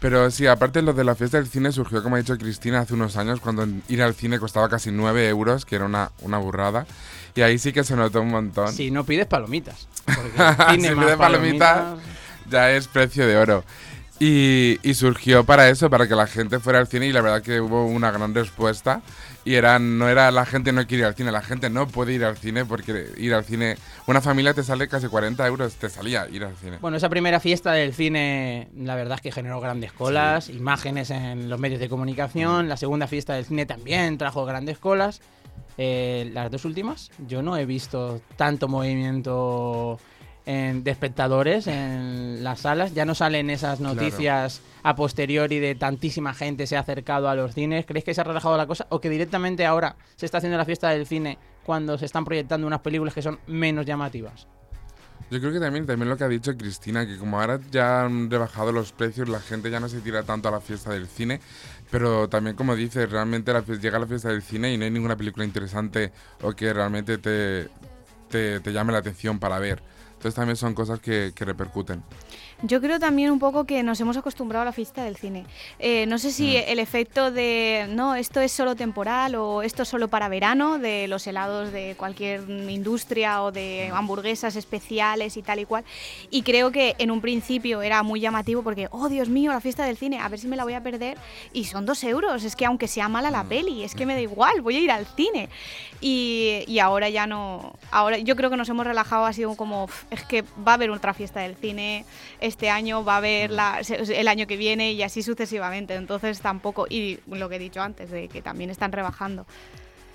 Pero 0.00 0.30
sí, 0.30 0.46
aparte 0.46 0.82
lo 0.82 0.92
de 0.92 1.02
la 1.04 1.14
fiesta 1.14 1.38
del 1.38 1.46
cine 1.48 1.72
surgió, 1.72 2.02
como 2.02 2.16
ha 2.16 2.18
dicho 2.18 2.36
Cristina, 2.36 2.80
hace 2.80 2.94
unos 2.94 3.16
años, 3.16 3.40
cuando 3.40 3.66
ir 3.88 4.02
al 4.02 4.14
cine 4.14 4.38
costaba 4.38 4.68
casi 4.68 4.90
9 4.92 5.28
euros, 5.28 5.64
que 5.64 5.76
era 5.76 5.86
una, 5.86 6.10
una 6.20 6.38
burrada. 6.38 6.86
Y 7.34 7.40
ahí 7.42 7.58
sí 7.58 7.72
que 7.72 7.84
se 7.84 7.96
notó 7.96 8.20
un 8.20 8.30
montón. 8.30 8.72
Si 8.72 8.90
no 8.90 9.04
pides 9.04 9.26
palomitas. 9.26 9.86
porque 10.04 10.32
Si 10.68 10.74
cine 10.80 10.94
más 10.94 11.04
pides 11.06 11.16
palomitas, 11.16 11.78
palomitas- 11.78 12.00
ya 12.50 12.70
es 12.72 12.86
precio 12.88 13.26
de 13.26 13.36
oro. 13.36 13.64
Y, 14.20 14.78
y 14.82 14.94
surgió 14.94 15.44
para 15.44 15.68
eso, 15.68 15.88
para 15.90 16.08
que 16.08 16.16
la 16.16 16.26
gente 16.26 16.58
fuera 16.58 16.80
al 16.80 16.88
cine 16.88 17.06
y 17.06 17.12
la 17.12 17.20
verdad 17.20 17.40
que 17.40 17.60
hubo 17.60 17.86
una 17.86 18.10
gran 18.10 18.34
respuesta. 18.34 19.00
Y 19.44 19.54
era, 19.54 19.78
no 19.78 20.08
era 20.08 20.30
la 20.30 20.44
gente 20.44 20.72
no 20.72 20.86
quiere 20.86 21.02
ir 21.02 21.06
al 21.06 21.14
cine, 21.14 21.32
la 21.32 21.40
gente 21.40 21.70
no 21.70 21.86
puede 21.86 22.12
ir 22.12 22.24
al 22.24 22.36
cine 22.36 22.66
porque 22.66 23.12
ir 23.16 23.32
al 23.32 23.44
cine, 23.44 23.76
una 24.06 24.20
familia 24.20 24.52
te 24.52 24.62
sale 24.62 24.88
casi 24.88 25.06
40 25.06 25.46
euros, 25.46 25.74
te 25.76 25.88
salía 25.88 26.28
ir 26.28 26.44
al 26.44 26.54
cine. 26.56 26.76
Bueno, 26.82 26.96
esa 26.96 27.08
primera 27.08 27.40
fiesta 27.40 27.72
del 27.72 27.94
cine, 27.94 28.68
la 28.76 28.94
verdad 28.94 29.14
es 29.14 29.20
que 29.22 29.32
generó 29.32 29.60
grandes 29.60 29.92
colas, 29.92 30.50
imágenes 30.50 31.10
en 31.10 31.48
los 31.48 31.58
medios 31.58 31.80
de 31.80 31.88
comunicación. 31.88 32.68
La 32.68 32.76
segunda 32.76 33.06
fiesta 33.06 33.34
del 33.34 33.46
cine 33.46 33.64
también 33.64 34.18
trajo 34.18 34.44
grandes 34.44 34.78
colas. 34.78 35.22
Eh, 35.78 36.30
las 36.34 36.50
dos 36.50 36.64
últimas, 36.64 37.10
yo 37.26 37.40
no 37.40 37.56
he 37.56 37.64
visto 37.64 38.20
tanto 38.36 38.68
movimiento 38.68 39.98
en- 40.48 40.82
de 40.82 40.90
espectadores 40.90 41.66
en 41.66 42.42
las 42.42 42.60
salas. 42.60 42.94
Ya 42.94 43.04
no 43.04 43.14
salen 43.14 43.50
esas 43.50 43.78
Claro. 43.78 43.94
noticias 43.94 44.62
a 44.82 44.96
posteriori 44.96 45.58
de 45.60 45.74
tantísima 45.74 46.32
gente 46.32 46.66
se 46.66 46.76
ha 46.76 46.80
acercado 46.80 47.28
a 47.28 47.34
los 47.34 47.52
cines. 47.54 47.84
¿Creéis 47.84 48.04
que 48.06 48.14
se 48.14 48.22
ha 48.22 48.24
relajado 48.24 48.56
la 48.56 48.66
cosa 48.66 48.86
o 48.88 48.98
que 49.00 49.10
directamente 49.10 49.66
ahora 49.66 49.96
se 50.16 50.24
está 50.24 50.38
haciendo 50.38 50.56
la 50.56 50.64
fiesta 50.64 50.88
del 50.88 51.06
cine 51.06 51.36
cuando 51.64 51.98
se 51.98 52.06
están 52.06 52.24
proyectando 52.24 52.66
unas 52.66 52.80
películas 52.80 53.12
que 53.12 53.20
son 53.20 53.38
menos 53.46 53.84
llamativas? 53.84 54.46
Yo 55.30 55.38
creo 55.40 55.52
que 55.52 55.60
también, 55.60 55.84
también 55.84 56.08
lo 56.08 56.16
que 56.16 56.24
ha 56.24 56.28
dicho 56.28 56.56
Cristina, 56.56 57.06
que 57.06 57.18
como 57.18 57.38
ahora 57.38 57.60
ya 57.70 58.04
han 58.04 58.30
rebajado 58.30 58.72
los 58.72 58.92
precios, 58.92 59.28
la 59.28 59.40
gente 59.40 59.70
ya 59.70 59.78
no 59.78 59.90
se 59.90 60.00
tira 60.00 60.22
tanto 60.22 60.48
a 60.48 60.50
la 60.52 60.60
fiesta 60.62 60.90
del 60.90 61.06
cine, 61.06 61.40
pero 61.90 62.30
también 62.30 62.56
como 62.56 62.74
dice, 62.74 63.04
realmente 63.04 63.52
la 63.52 63.62
fie- 63.62 63.78
llega 63.78 63.98
la 63.98 64.06
fiesta 64.06 64.30
del 64.30 64.40
cine 64.40 64.72
y 64.72 64.78
no 64.78 64.84
hay 64.86 64.90
ninguna 64.90 65.16
película 65.16 65.44
interesante 65.44 66.12
o 66.40 66.52
que 66.52 66.72
realmente 66.72 67.18
te, 67.18 67.68
te, 68.30 68.60
te 68.60 68.72
llame 68.72 68.92
la 68.92 68.98
atención 69.00 69.38
para 69.38 69.58
ver. 69.58 69.82
Entonces 70.18 70.34
también 70.34 70.56
son 70.56 70.74
cosas 70.74 70.98
que, 70.98 71.30
que 71.32 71.44
repercuten. 71.44 72.02
Yo 72.62 72.80
creo 72.80 72.98
también 72.98 73.30
un 73.30 73.38
poco 73.38 73.66
que 73.66 73.84
nos 73.84 74.00
hemos 74.00 74.16
acostumbrado 74.16 74.62
a 74.62 74.64
la 74.64 74.72
fiesta 74.72 75.04
del 75.04 75.16
cine. 75.16 75.46
Eh, 75.78 76.06
no 76.06 76.18
sé 76.18 76.32
si 76.32 76.56
el 76.56 76.80
efecto 76.80 77.30
de, 77.30 77.86
no, 77.90 78.16
esto 78.16 78.40
es 78.40 78.50
solo 78.50 78.74
temporal 78.74 79.36
o 79.36 79.62
esto 79.62 79.84
es 79.84 79.88
solo 79.88 80.08
para 80.08 80.28
verano, 80.28 80.80
de 80.80 81.06
los 81.06 81.24
helados 81.28 81.70
de 81.72 81.94
cualquier 81.96 82.50
industria 82.50 83.44
o 83.44 83.52
de 83.52 83.92
hamburguesas 83.94 84.56
especiales 84.56 85.36
y 85.36 85.42
tal 85.42 85.60
y 85.60 85.66
cual. 85.66 85.84
Y 86.30 86.42
creo 86.42 86.72
que 86.72 86.96
en 86.98 87.12
un 87.12 87.20
principio 87.20 87.80
era 87.80 88.02
muy 88.02 88.18
llamativo 88.18 88.64
porque, 88.64 88.88
oh 88.90 89.08
Dios 89.08 89.28
mío, 89.28 89.52
la 89.52 89.60
fiesta 89.60 89.84
del 89.84 89.96
cine, 89.96 90.18
a 90.18 90.28
ver 90.28 90.40
si 90.40 90.48
me 90.48 90.56
la 90.56 90.64
voy 90.64 90.74
a 90.74 90.82
perder. 90.82 91.16
Y 91.52 91.62
son 91.66 91.86
dos 91.86 92.02
euros, 92.02 92.42
es 92.42 92.56
que 92.56 92.66
aunque 92.66 92.88
sea 92.88 93.08
mala 93.08 93.30
la 93.30 93.44
peli, 93.44 93.84
es 93.84 93.94
que 93.94 94.04
me 94.04 94.14
da 94.14 94.20
igual, 94.20 94.62
voy 94.62 94.74
a 94.74 94.80
ir 94.80 94.90
al 94.90 95.06
cine. 95.06 95.48
Y, 96.00 96.64
y 96.66 96.80
ahora 96.80 97.08
ya 97.08 97.28
no, 97.28 97.74
ahora 97.92 98.18
yo 98.18 98.34
creo 98.34 98.50
que 98.50 98.56
nos 98.56 98.68
hemos 98.68 98.84
relajado, 98.84 99.26
ha 99.26 99.32
sido 99.32 99.54
como, 99.54 99.84
"Uf, 99.84 100.04
es 100.10 100.24
que 100.24 100.42
va 100.66 100.72
a 100.72 100.74
haber 100.74 100.90
otra 100.90 101.14
fiesta 101.14 101.40
del 101.40 101.56
cine 101.56 102.04
este 102.40 102.70
año, 102.70 103.04
va 103.04 103.14
a 103.14 103.18
haber 103.18 103.50
la- 103.50 103.80
el 103.80 104.28
año 104.28 104.46
que 104.46 104.56
viene 104.56 104.92
y 104.92 105.02
así 105.02 105.22
sucesivamente. 105.22 105.94
Entonces 105.94 106.40
tampoco, 106.40 106.86
y 106.88 107.20
lo 107.26 107.48
que 107.48 107.56
he 107.56 107.58
dicho 107.58 107.80
antes, 107.80 108.10
de 108.10 108.28
que 108.28 108.42
también 108.42 108.70
están 108.70 108.92
rebajando. 108.92 109.46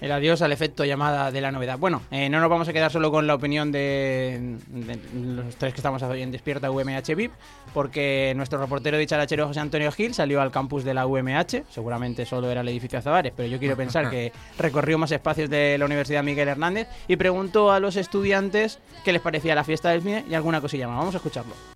El 0.04 0.12
adiós 0.12 0.42
al 0.42 0.52
efecto 0.52 0.84
llamada 0.84 1.32
de 1.32 1.40
la 1.40 1.50
novedad. 1.50 1.80
Bueno, 1.80 2.02
eh, 2.12 2.28
no 2.28 2.42
nos 2.42 2.50
vamos 2.50 2.68
a 2.68 2.74
quedar 2.74 2.92
solo 2.92 3.10
con 3.10 3.26
la 3.26 3.36
opinión 3.36 3.72
de, 3.72 4.58
de 4.68 5.00
los 5.24 5.56
tres 5.56 5.74
que 5.74 5.80
estamos 5.80 6.04
hoy 6.04 6.22
en 6.22 6.30
Despierta 6.30 6.70
UMH 6.70 7.16
VIP, 7.16 7.32
porque 7.74 8.34
nuestro 8.36 8.60
reportero 8.60 8.98
dicharachero 8.98 9.48
José 9.48 9.62
Antonio 9.62 9.90
Gil 9.94 10.14
salió 10.14 10.42
al 10.42 10.52
campus 10.52 10.84
de 10.84 10.94
la 10.94 11.08
UMH, 11.08 11.64
seguramente 11.70 12.26
solo 12.26 12.52
era 12.52 12.60
el 12.60 12.68
edificio 12.68 13.00
Azabares, 13.00 13.32
pero 13.34 13.48
yo 13.48 13.60
quiero 13.60 13.78
pensar 13.78 14.10
que 14.10 14.34
recorrió 14.60 14.98
más 14.98 15.14
espacios 15.14 15.50
de 15.50 15.78
la 15.78 15.86
Universidad 15.86 16.22
Miguel 16.22 16.50
Hernández 16.50 16.90
y 17.08 17.16
preguntó 17.16 17.72
a 17.72 17.80
los 17.80 17.96
estudiantes 17.96 18.80
qué 19.06 19.14
les 19.14 19.22
parecía 19.22 19.56
la 19.56 19.64
fiesta 19.64 19.92
del 19.92 20.02
cine 20.02 20.26
y 20.30 20.34
alguna 20.34 20.60
cosilla 20.60 20.86
más. 20.86 20.98
Vamos 20.98 21.16
a 21.16 21.20
escucharlo. 21.20 21.73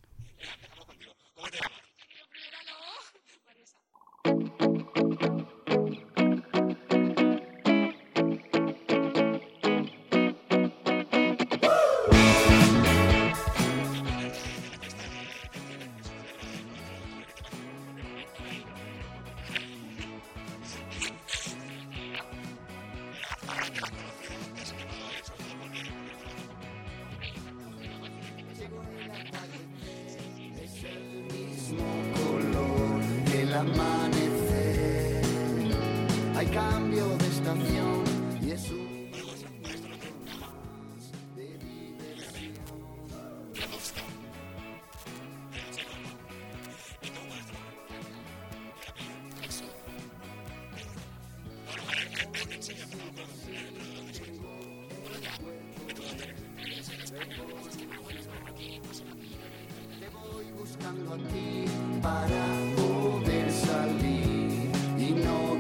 buscando 60.68 61.14
a 61.14 61.18
ti 61.18 61.66
para 62.02 62.46
poder 62.76 63.52
salir 63.52 64.70
y 64.98 65.12
no 65.24 65.57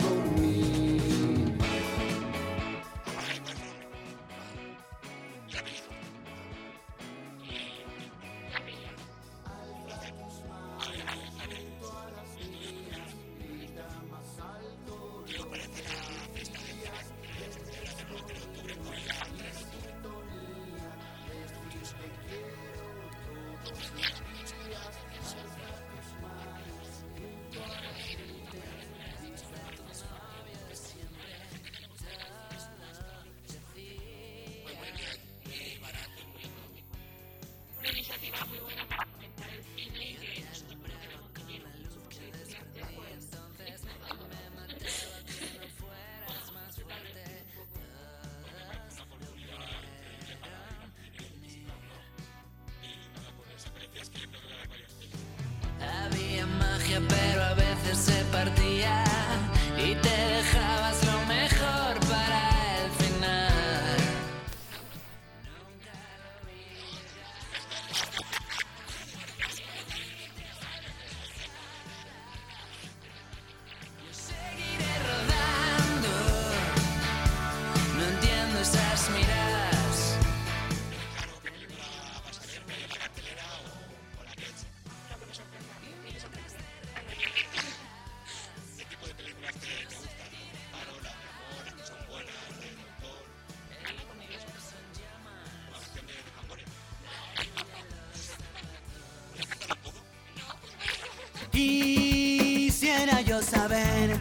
Quisiera 101.57 103.21
yo 103.21 103.41
saber 103.41 104.15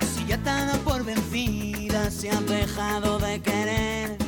si 0.00 0.24
ya 0.24 0.38
te 0.38 0.78
por 0.78 1.04
vencida, 1.04 2.10
si 2.10 2.28
has 2.28 2.46
dejado 2.46 3.18
de 3.18 3.42
querer. 3.42 4.27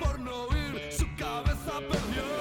por 0.00 0.18
no 0.18 0.46
ir, 0.56 0.92
su 0.92 1.04
cabeza 1.16 1.72
perdió. 1.90 2.35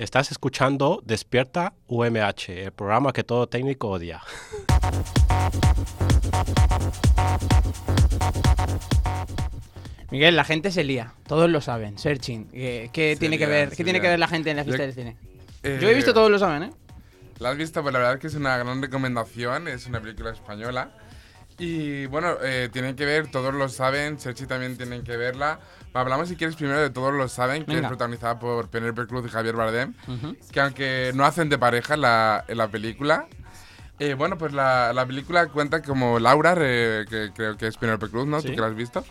Estás 0.00 0.30
escuchando 0.30 1.02
Despierta 1.04 1.74
UMH, 1.86 2.48
el 2.48 2.72
programa 2.72 3.12
que 3.12 3.22
todo 3.22 3.46
técnico 3.48 3.88
odia. 3.90 4.22
Miguel, 10.10 10.36
la 10.36 10.44
gente 10.44 10.70
se 10.70 10.84
lía, 10.84 11.12
todos 11.26 11.50
lo 11.50 11.60
saben, 11.60 11.98
searching. 11.98 12.46
¿Qué, 12.48 12.88
qué 12.94 13.12
Se 13.12 13.20
tiene 13.20 13.36
que 13.36 13.44
ver? 13.44 13.68
¿Qué 13.68 13.84
tiene 13.84 14.00
que 14.00 14.08
ver 14.08 14.18
la 14.18 14.26
gente 14.26 14.50
en 14.50 14.56
la 14.56 14.64
fiesta 14.64 14.82
Yo- 14.82 14.86
del 14.86 14.94
cine? 14.94 15.16
Eh, 15.62 15.78
Yo 15.82 15.90
he 15.90 15.94
visto 15.94 16.14
todos 16.14 16.30
lo 16.30 16.38
saben, 16.38 16.62
¿eh? 16.62 16.70
¿La 17.38 17.50
has 17.50 17.58
visto? 17.58 17.82
Pues 17.82 17.92
la 17.92 17.98
verdad 17.98 18.14
es 18.14 18.20
que 18.20 18.26
es 18.28 18.34
una 18.34 18.56
gran 18.56 18.80
recomendación, 18.80 19.68
es 19.68 19.86
una 19.86 20.00
película 20.00 20.30
española. 20.30 20.92
Y 21.60 22.06
bueno, 22.06 22.36
eh, 22.42 22.70
tienen 22.72 22.96
que 22.96 23.04
ver, 23.04 23.30
todos 23.30 23.52
lo 23.54 23.68
saben, 23.68 24.18
Sergi 24.18 24.46
también 24.46 24.76
tienen 24.78 25.04
que 25.04 25.16
verla. 25.18 25.60
Hablamos 25.92 26.28
si 26.28 26.36
quieres 26.36 26.56
primero 26.56 26.80
de 26.80 26.88
Todos 26.90 27.12
lo 27.12 27.28
saben, 27.28 27.64
que 27.64 27.72
Venga. 27.74 27.82
es 27.82 27.88
protagonizada 27.88 28.38
por 28.38 28.68
Penélope 28.68 29.06
Cruz 29.06 29.26
y 29.26 29.28
Javier 29.28 29.56
Bardem, 29.56 29.92
Ujú. 30.08 30.36
que 30.52 30.60
aunque 30.60 31.12
no 31.14 31.24
hacen 31.26 31.48
de 31.50 31.58
pareja 31.58 31.94
en 31.94 32.00
la, 32.00 32.44
en 32.48 32.56
la 32.56 32.68
película, 32.68 33.26
eh, 33.98 34.14
bueno, 34.14 34.38
pues 34.38 34.52
la, 34.54 34.92
la 34.94 35.04
película 35.04 35.48
cuenta 35.48 35.82
como 35.82 36.18
Laura, 36.18 36.54
re- 36.54 37.04
que 37.10 37.30
creo 37.34 37.56
que 37.58 37.66
es 37.66 37.76
Penélope 37.76 38.08
Cruz, 38.08 38.26
¿no? 38.26 38.40
Sí. 38.40 38.48
Tú 38.48 38.54
que 38.54 38.60
la 38.62 38.68
has 38.68 38.74
visto, 38.74 39.04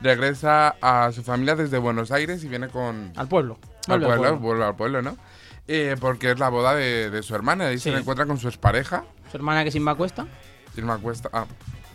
regresa 0.00 0.76
a 0.80 1.10
su 1.12 1.24
familia 1.24 1.56
desde 1.56 1.78
Buenos 1.78 2.12
Aires 2.12 2.44
y 2.44 2.48
viene 2.48 2.68
con... 2.68 3.12
Al 3.16 3.26
pueblo. 3.26 3.58
Al 3.88 3.98
Vuelve 4.00 4.06
al 4.06 4.18
pueblo, 4.18 4.20
pueblo. 4.28 4.38
vuelve 4.40 4.64
al 4.64 4.76
pueblo, 4.76 5.02
¿no? 5.02 5.16
Eh, 5.66 5.96
porque 5.98 6.30
es 6.30 6.38
la 6.38 6.50
boda 6.50 6.74
de, 6.76 7.10
de 7.10 7.22
su 7.24 7.34
hermana. 7.34 7.66
Ahí 7.66 7.78
Sí. 7.78 7.90
se 7.90 7.96
encuentra 7.96 8.26
con 8.26 8.38
su 8.38 8.46
expareja. 8.46 9.04
Su 9.30 9.36
hermana 9.38 9.64
que 9.64 9.72
sin 9.72 9.84
va 9.86 9.96
cuesta. 9.96 10.26
Irma 10.76 10.98
Cuesta. 10.98 11.30
Ah, 11.32 11.46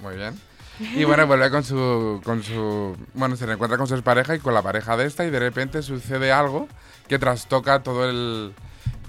muy 0.02 0.16
bien. 0.16 0.40
Y 0.96 1.04
bueno, 1.04 1.28
vuelve 1.28 1.52
con 1.52 1.64
su, 1.64 2.22
con 2.24 2.42
su. 2.42 2.96
Bueno, 3.14 3.36
se 3.36 3.46
reencuentra 3.46 3.78
con 3.78 3.88
su 3.88 3.94
expareja 3.94 4.36
y 4.36 4.40
con 4.40 4.54
la 4.54 4.62
pareja 4.64 4.98
de 4.98 5.06
esta, 5.06 5.26
y 5.26 5.30
de 5.30 5.40
repente 5.40 5.84
sucede 5.84 6.32
algo 6.32 6.68
que 7.08 7.20
trastoca 7.20 7.84
todo 7.84 8.10
el, 8.10 8.54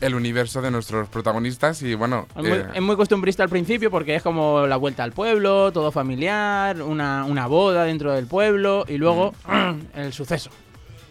el 0.02 0.14
universo 0.14 0.61
de 0.61 0.70
nuestros 0.70 1.09
protagonistas. 1.09 1.81
Y 1.83 1.94
bueno. 1.94 2.26
Es 2.37 2.42
muy, 2.42 2.59
eh, 2.59 2.66
es 2.74 2.83
muy 2.83 2.96
costumbrista 2.96 3.42
al 3.42 3.48
principio 3.48 3.90
porque 3.90 4.14
es 4.16 4.22
como 4.22 4.66
la 4.66 4.76
vuelta 4.76 5.02
al 5.02 5.12
pueblo, 5.12 5.72
todo 5.72 5.90
familiar, 5.92 6.83
una, 6.83 7.24
una 7.24 7.46
boda 7.46 7.85
dentro 7.85 8.12
del 8.12 8.26
pueblo 8.26 8.85
y 8.87 8.98
luego 8.98 9.33
el 9.94 10.12
suceso 10.12 10.50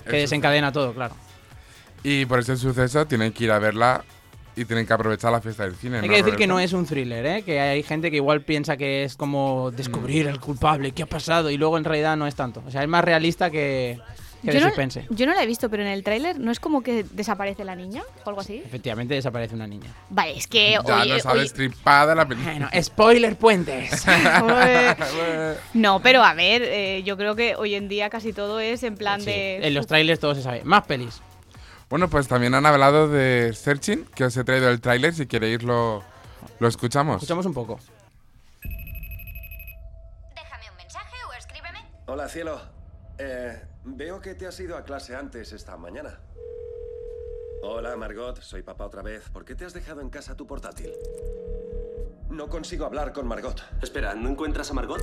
que 0.04 0.12
Mm. 0.12 0.16
el 0.16 0.22
desencadena 0.22 0.72
todo, 0.72 0.94
claro. 0.94 1.16
Y 2.04 2.26
por 2.26 2.40
ese 2.40 2.58
suceso 2.58 3.06
tienen 3.06 3.32
que 3.32 3.44
ir 3.46 3.52
a 3.52 3.60
verla 3.60 4.04
y 4.56 4.66
tienen 4.66 4.86
que 4.86 4.94
aprovechar 4.94 5.32
la 5.32 5.42
fiesta 5.42 5.64
del 5.64 5.76
cine. 5.76 6.00
Hay 6.00 6.10
que 6.10 6.18
decir 6.18 6.36
que 6.36 6.48
no 6.48 6.60
es 6.60 6.74
un 6.74 6.86
thriller, 6.86 7.26
¿eh? 7.26 7.42
Que 7.44 7.60
hay 7.60 7.84
gente 7.84 8.10
que 8.12 8.18
igual 8.18 8.42
piensa 8.42 8.78
que 8.78 9.04
es 9.04 9.16
como 9.16 9.72
descubrir 9.72 10.28
al 10.28 10.40
culpable, 10.40 10.92
qué 10.92 11.04
ha 11.04 11.08
pasado, 11.08 11.50
y 11.50 11.58
luego 11.58 11.78
en 11.78 11.84
realidad 11.84 12.18
no 12.18 12.28
es 12.28 12.36
tanto. 12.36 12.62
O 12.68 12.72
sea, 12.72 12.82
es 12.84 12.88
más 12.90 13.04
realista 13.04 13.50
que, 13.50 14.00
que 14.44 14.48
de 14.52 14.54
Yo 14.54 14.60
no, 14.62 14.68
suspense. 14.68 15.06
yo 15.10 15.26
no 15.26 15.34
la 15.34 15.44
he 15.44 15.46
visto, 15.46 15.70
pero 15.70 15.84
en 15.84 15.90
el 15.90 16.04
tráiler 16.04 16.40
no 16.40 16.52
es 16.52 16.60
como 16.60 16.82
que 16.84 17.06
desaparece 17.12 17.64
la 17.64 17.76
niña 17.76 18.04
o 18.26 18.30
algo 18.30 18.42
así. 18.42 18.58
Efectivamente 18.66 19.14
desaparece 19.14 19.56
una 19.56 19.68
niña. 19.68 19.90
Vale, 20.10 20.36
es 20.38 20.48
que 20.48 20.72
Ya 20.72 20.80
oye, 21.02 21.14
no 21.14 21.20
sale 21.20 21.40
oye- 21.40 21.46
estripada 21.46 22.14
la 22.16 22.28
película. 22.28 22.52
Bueno, 22.54 22.70
spoiler 22.84 23.36
puentes. 23.38 24.06
No, 25.74 26.00
pero 26.02 26.24
a 26.24 26.34
ver, 26.34 26.62
eh, 26.64 27.04
yo 27.04 27.18
creo 27.18 27.36
que 27.36 27.56
hoy 27.56 27.76
en 27.76 27.88
día 27.88 28.10
casi 28.10 28.34
todo 28.34 28.60
es 28.60 28.84
en 28.84 28.96
plan 28.96 29.20
Sí, 29.22 29.28
de. 29.28 29.68
en 29.68 29.74
los 29.74 29.88
trailers 29.88 30.20
todo 30.20 30.36
se 30.36 30.42
sabe. 30.42 30.64
Más 30.64 30.84
pelis. 30.86 31.22
Bueno, 31.92 32.10
pues 32.10 32.30
también 32.30 32.56
han 32.56 32.66
hablado 32.66 33.10
de 33.10 33.52
Searching, 33.54 34.06
que 34.16 34.24
os 34.24 34.38
he 34.38 34.46
traído 34.46 34.70
el 34.70 34.80
tráiler, 34.80 35.14
si 35.14 35.28
queréis 35.28 35.62
lo, 35.62 36.02
lo 36.58 36.68
escuchamos. 36.70 37.18
Escuchamos 37.18 37.46
un 37.46 37.54
poco. 37.54 37.80
Hola, 42.08 42.30
cielo. 42.30 42.62
Eh, 43.18 43.62
veo 43.84 44.22
que 44.22 44.36
te 44.36 44.48
has 44.48 44.58
ido 44.62 44.78
a 44.78 44.86
clase 44.86 45.18
antes 45.18 45.52
esta 45.52 45.76
mañana. 45.76 46.18
Hola, 47.62 47.98
Margot. 47.98 48.42
Soy 48.42 48.64
papá 48.64 48.86
otra 48.86 49.02
vez. 49.02 49.30
¿Por 49.30 49.44
qué 49.44 49.56
te 49.56 49.66
has 49.66 49.74
dejado 49.74 50.00
en 50.00 50.10
casa 50.10 50.38
tu 50.38 50.48
portátil? 50.48 50.94
No 52.30 52.48
consigo 52.48 52.86
hablar 52.86 53.12
con 53.12 53.28
Margot. 53.28 53.62
Espera, 53.82 54.16
¿no 54.16 54.30
encuentras 54.30 54.72
a 54.72 54.74
Margot? 54.74 55.02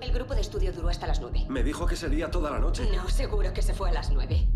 El 0.00 0.10
grupo 0.10 0.34
de 0.34 0.40
estudio 0.40 0.72
duró 0.72 0.88
hasta 0.88 1.06
las 1.06 1.20
9. 1.20 1.46
Me 1.50 1.62
dijo 1.62 1.86
que 1.86 1.96
sería 1.96 2.30
toda 2.30 2.50
la 2.50 2.60
noche. 2.60 2.88
No, 2.96 3.10
seguro 3.10 3.52
que 3.52 3.60
se 3.60 3.74
fue 3.74 3.90
a 3.90 3.92
las 3.92 4.10
9. 4.10 4.48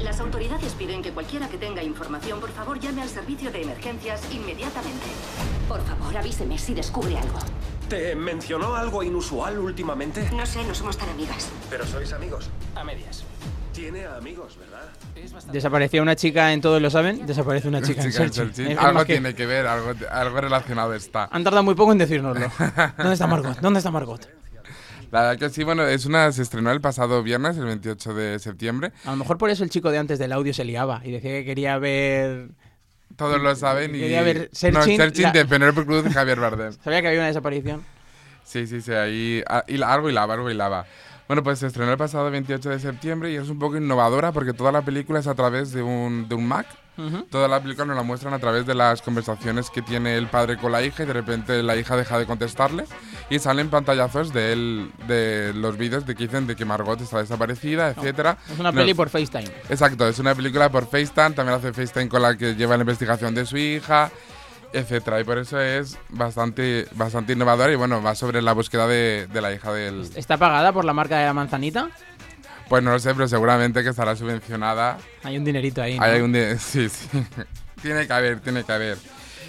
Las 0.00 0.18
autoridades 0.20 0.72
piden 0.72 1.02
que 1.02 1.12
cualquiera 1.12 1.48
que 1.48 1.58
tenga 1.58 1.82
información, 1.82 2.40
por 2.40 2.50
favor, 2.50 2.80
llame 2.80 3.02
al 3.02 3.08
servicio 3.08 3.50
de 3.50 3.62
emergencias 3.62 4.22
inmediatamente. 4.32 5.06
Por 5.68 5.84
favor, 5.84 6.16
avíseme 6.16 6.58
si 6.58 6.72
descubre 6.72 7.18
algo. 7.18 7.38
¿Te 7.88 8.14
mencionó 8.14 8.74
algo 8.76 9.02
inusual 9.02 9.58
últimamente? 9.58 10.30
No 10.32 10.46
sé, 10.46 10.64
no 10.64 10.74
somos 10.74 10.96
tan 10.96 11.10
amigas. 11.10 11.50
Pero 11.68 11.84
sois 11.86 12.12
amigos. 12.12 12.48
A 12.74 12.82
medias. 12.82 13.24
Tiene 13.74 14.06
amigos, 14.06 14.56
¿verdad? 14.58 14.88
Desapareció 15.52 16.02
una 16.02 16.16
chica 16.16 16.52
en 16.52 16.60
Todos 16.60 16.80
lo 16.80 16.90
saben, 16.90 17.26
desaparece 17.26 17.68
una 17.68 17.82
chica, 17.82 18.02
Chica 18.02 18.24
en 18.24 18.32
Searching. 18.32 18.78
Algo 18.78 19.00
que 19.00 19.14
tiene 19.14 19.34
que 19.34 19.46
ver, 19.46 19.66
algo, 19.66 19.92
algo 20.10 20.40
relacionado 20.40 20.94
está. 20.94 21.28
Han 21.30 21.44
tardado 21.44 21.62
muy 21.62 21.74
poco 21.74 21.92
en 21.92 21.98
decírnoslo. 21.98 22.46
¿Dónde 22.96 23.12
está 23.12 23.26
Margot? 23.26 23.58
¿Dónde 23.60 23.78
está 23.78 23.90
Margot? 23.90 24.26
La 25.10 25.22
verdad 25.22 25.38
que 25.38 25.50
sí, 25.50 25.64
bueno, 25.64 25.84
es 25.86 26.06
una, 26.06 26.30
se 26.30 26.42
estrenó 26.42 26.70
el 26.70 26.80
pasado 26.80 27.22
viernes, 27.22 27.56
el 27.56 27.64
28 27.64 28.14
de 28.14 28.38
septiembre. 28.38 28.92
A 29.04 29.10
lo 29.10 29.16
mejor 29.16 29.38
por 29.38 29.50
eso 29.50 29.64
el 29.64 29.70
chico 29.70 29.90
de 29.90 29.98
antes 29.98 30.18
del 30.18 30.32
audio 30.32 30.54
se 30.54 30.64
liaba 30.64 31.00
y 31.04 31.10
decía 31.10 31.30
que 31.30 31.44
quería 31.44 31.78
ver... 31.78 32.48
Todos 33.16 33.40
lo 33.40 33.54
saben 33.56 33.94
y... 33.94 33.98
Quería 33.98 34.22
ver 34.22 34.42
no, 34.42 34.48
Searching, 34.52 34.96
Searching 34.96 35.24
la- 35.24 35.32
de 35.32 35.44
Penélope 35.46 35.84
Cruz 35.84 36.06
y 36.08 36.12
Javier 36.12 36.38
Bardem. 36.38 36.72
Sabía 36.84 37.02
que 37.02 37.08
había 37.08 37.20
una 37.20 37.26
desaparición. 37.26 37.84
Sí, 38.44 38.66
sí, 38.66 38.80
sí, 38.80 38.92
ahí 38.92 39.42
ah, 39.48 39.64
y 39.66 39.82
algo 39.82 40.08
y 40.08 40.12
lava, 40.12 40.34
algo 40.34 40.50
y 40.50 40.54
lava. 40.54 40.86
Bueno, 41.26 41.42
pues 41.42 41.58
se 41.60 41.66
estrenó 41.66 41.92
el 41.92 41.98
pasado 41.98 42.30
28 42.30 42.70
de 42.70 42.78
septiembre 42.80 43.30
y 43.32 43.36
es 43.36 43.48
un 43.48 43.58
poco 43.58 43.76
innovadora 43.76 44.32
porque 44.32 44.52
toda 44.52 44.72
la 44.72 44.82
película 44.82 45.20
es 45.20 45.26
a 45.26 45.34
través 45.34 45.72
de 45.72 45.82
un, 45.82 46.28
de 46.28 46.34
un 46.34 46.46
Mac. 46.46 46.66
Ujú. 47.06 47.22
Toda 47.30 47.48
la 47.48 47.60
película 47.62 47.86
nos 47.86 47.96
la 47.96 48.02
muestran 48.02 48.34
a 48.34 48.38
través 48.38 48.66
de 48.66 48.74
las 48.74 49.00
conversaciones 49.02 49.70
que 49.70 49.80
tiene 49.82 50.16
el 50.16 50.26
padre 50.26 50.56
con 50.58 50.70
la 50.72 50.82
hija 50.82 51.02
y 51.02 51.06
de 51.06 51.12
repente 51.12 51.62
la 51.62 51.76
hija 51.76 51.96
deja 51.96 52.18
de 52.18 52.26
contestarle 52.26 52.84
y 53.30 53.38
salen 53.38 53.70
pantallazos 53.70 54.32
de 54.32 54.52
él, 54.52 54.90
de 55.08 55.52
los 55.54 55.76
vídeos 55.78 56.04
de 56.04 56.14
que 56.14 56.24
dicen 56.24 56.46
de 56.46 56.56
que 56.56 56.64
Margot 56.64 57.00
está 57.00 57.18
desaparecida, 57.18 57.90
etcétera. 57.90 58.36
Es 58.52 58.58
una 58.58 58.72
No- 58.72 58.78
peli 58.80 58.92
por 58.94 59.08
FaceTime. 59.08 59.50
Exacto, 59.68 60.06
es 60.08 60.18
una 60.18 60.34
película 60.34 60.68
por 60.70 60.86
FaceTime, 60.86 61.30
también 61.32 61.56
hace 61.58 61.72
FaceTime 61.72 62.08
con 62.08 62.22
la 62.22 62.36
que 62.36 62.54
lleva 62.54 62.76
la 62.76 62.82
investigación 62.82 63.34
de 63.34 63.46
su 63.46 63.56
hija, 63.56 64.10
etcétera, 64.72 65.20
y 65.20 65.24
por 65.24 65.38
eso 65.38 65.58
es 65.60 65.98
bastante, 66.10 66.86
bastante 66.92 67.32
innovadora 67.32 67.72
y 67.72 67.76
bueno, 67.76 68.02
va 68.02 68.14
sobre 68.14 68.40
la 68.42 68.52
búsqueda 68.52 68.86
de, 68.86 69.26
de 69.32 69.40
la 69.40 69.52
hija 69.52 69.72
del... 69.72 70.08
¿Está 70.14 70.36
pagada 70.36 70.72
por 70.72 70.84
la 70.84 70.92
marca 70.92 71.18
de 71.18 71.26
la 71.26 71.32
manzanita? 71.32 71.88
Pues 72.70 72.82
no 72.84 72.92
lo 72.92 72.98
sé, 73.00 73.12
pero 73.14 73.26
seguramente 73.28 73.82
que 73.82 73.90
estará 73.90 74.14
subvencionada. 74.16 74.96
Hay 75.24 75.36
un 75.36 75.44
dinerito 75.44 75.82
ahí. 75.82 75.98
¿no? 75.98 76.04
Hay 76.04 76.20
un 76.22 76.32
di- 76.32 76.56
sí, 76.58 76.88
sí. 76.88 77.08
tiene 77.82 78.06
que 78.06 78.12
haber, 78.14 78.40
tiene 78.40 78.64
que 78.64 78.72
haber. 78.72 78.96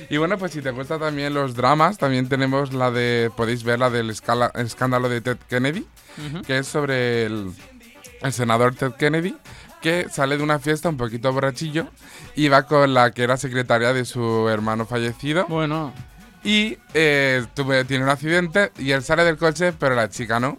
Y 0.09 0.17
bueno, 0.17 0.37
pues 0.39 0.51
si 0.53 0.61
te 0.61 0.71
gustan 0.71 0.99
también 0.99 1.31
los 1.33 1.53
dramas, 1.55 1.99
también 1.99 2.27
tenemos 2.27 2.73
la 2.73 2.89
de, 2.89 3.31
podéis 3.37 3.63
ver 3.63 3.77
la 3.79 3.91
del 3.91 4.09
escala- 4.09 4.51
escándalo 4.55 5.07
de 5.07 5.21
Ted 5.21 5.37
Kennedy, 5.47 5.85
que 6.47 6.57
es 6.57 6.67
sobre 6.67 7.25
el, 7.25 7.51
el 8.23 8.33
senador 8.33 8.73
Ted 8.73 8.93
Kennedy, 8.93 9.37
que 9.81 10.07
sale 10.11 10.37
de 10.37 10.43
una 10.43 10.57
fiesta 10.57 10.89
un 10.89 10.97
poquito 10.97 11.31
borrachillo 11.31 11.87
y 12.35 12.47
va 12.49 12.63
con 12.63 12.93
la 12.95 13.11
que 13.11 13.21
era 13.23 13.37
secretaria 13.37 13.93
de 13.93 14.03
su 14.05 14.49
hermano 14.49 14.87
fallecido. 14.87 15.45
Bueno. 15.47 15.93
Y 16.43 16.79
eh, 16.95 17.45
tuve- 17.53 17.85
tiene 17.85 18.03
un 18.03 18.09
accidente 18.09 18.71
y 18.79 18.91
él 18.93 19.03
sale 19.03 19.23
del 19.23 19.37
coche, 19.37 19.71
pero 19.73 19.93
la 19.93 20.09
chica 20.09 20.39
no. 20.39 20.57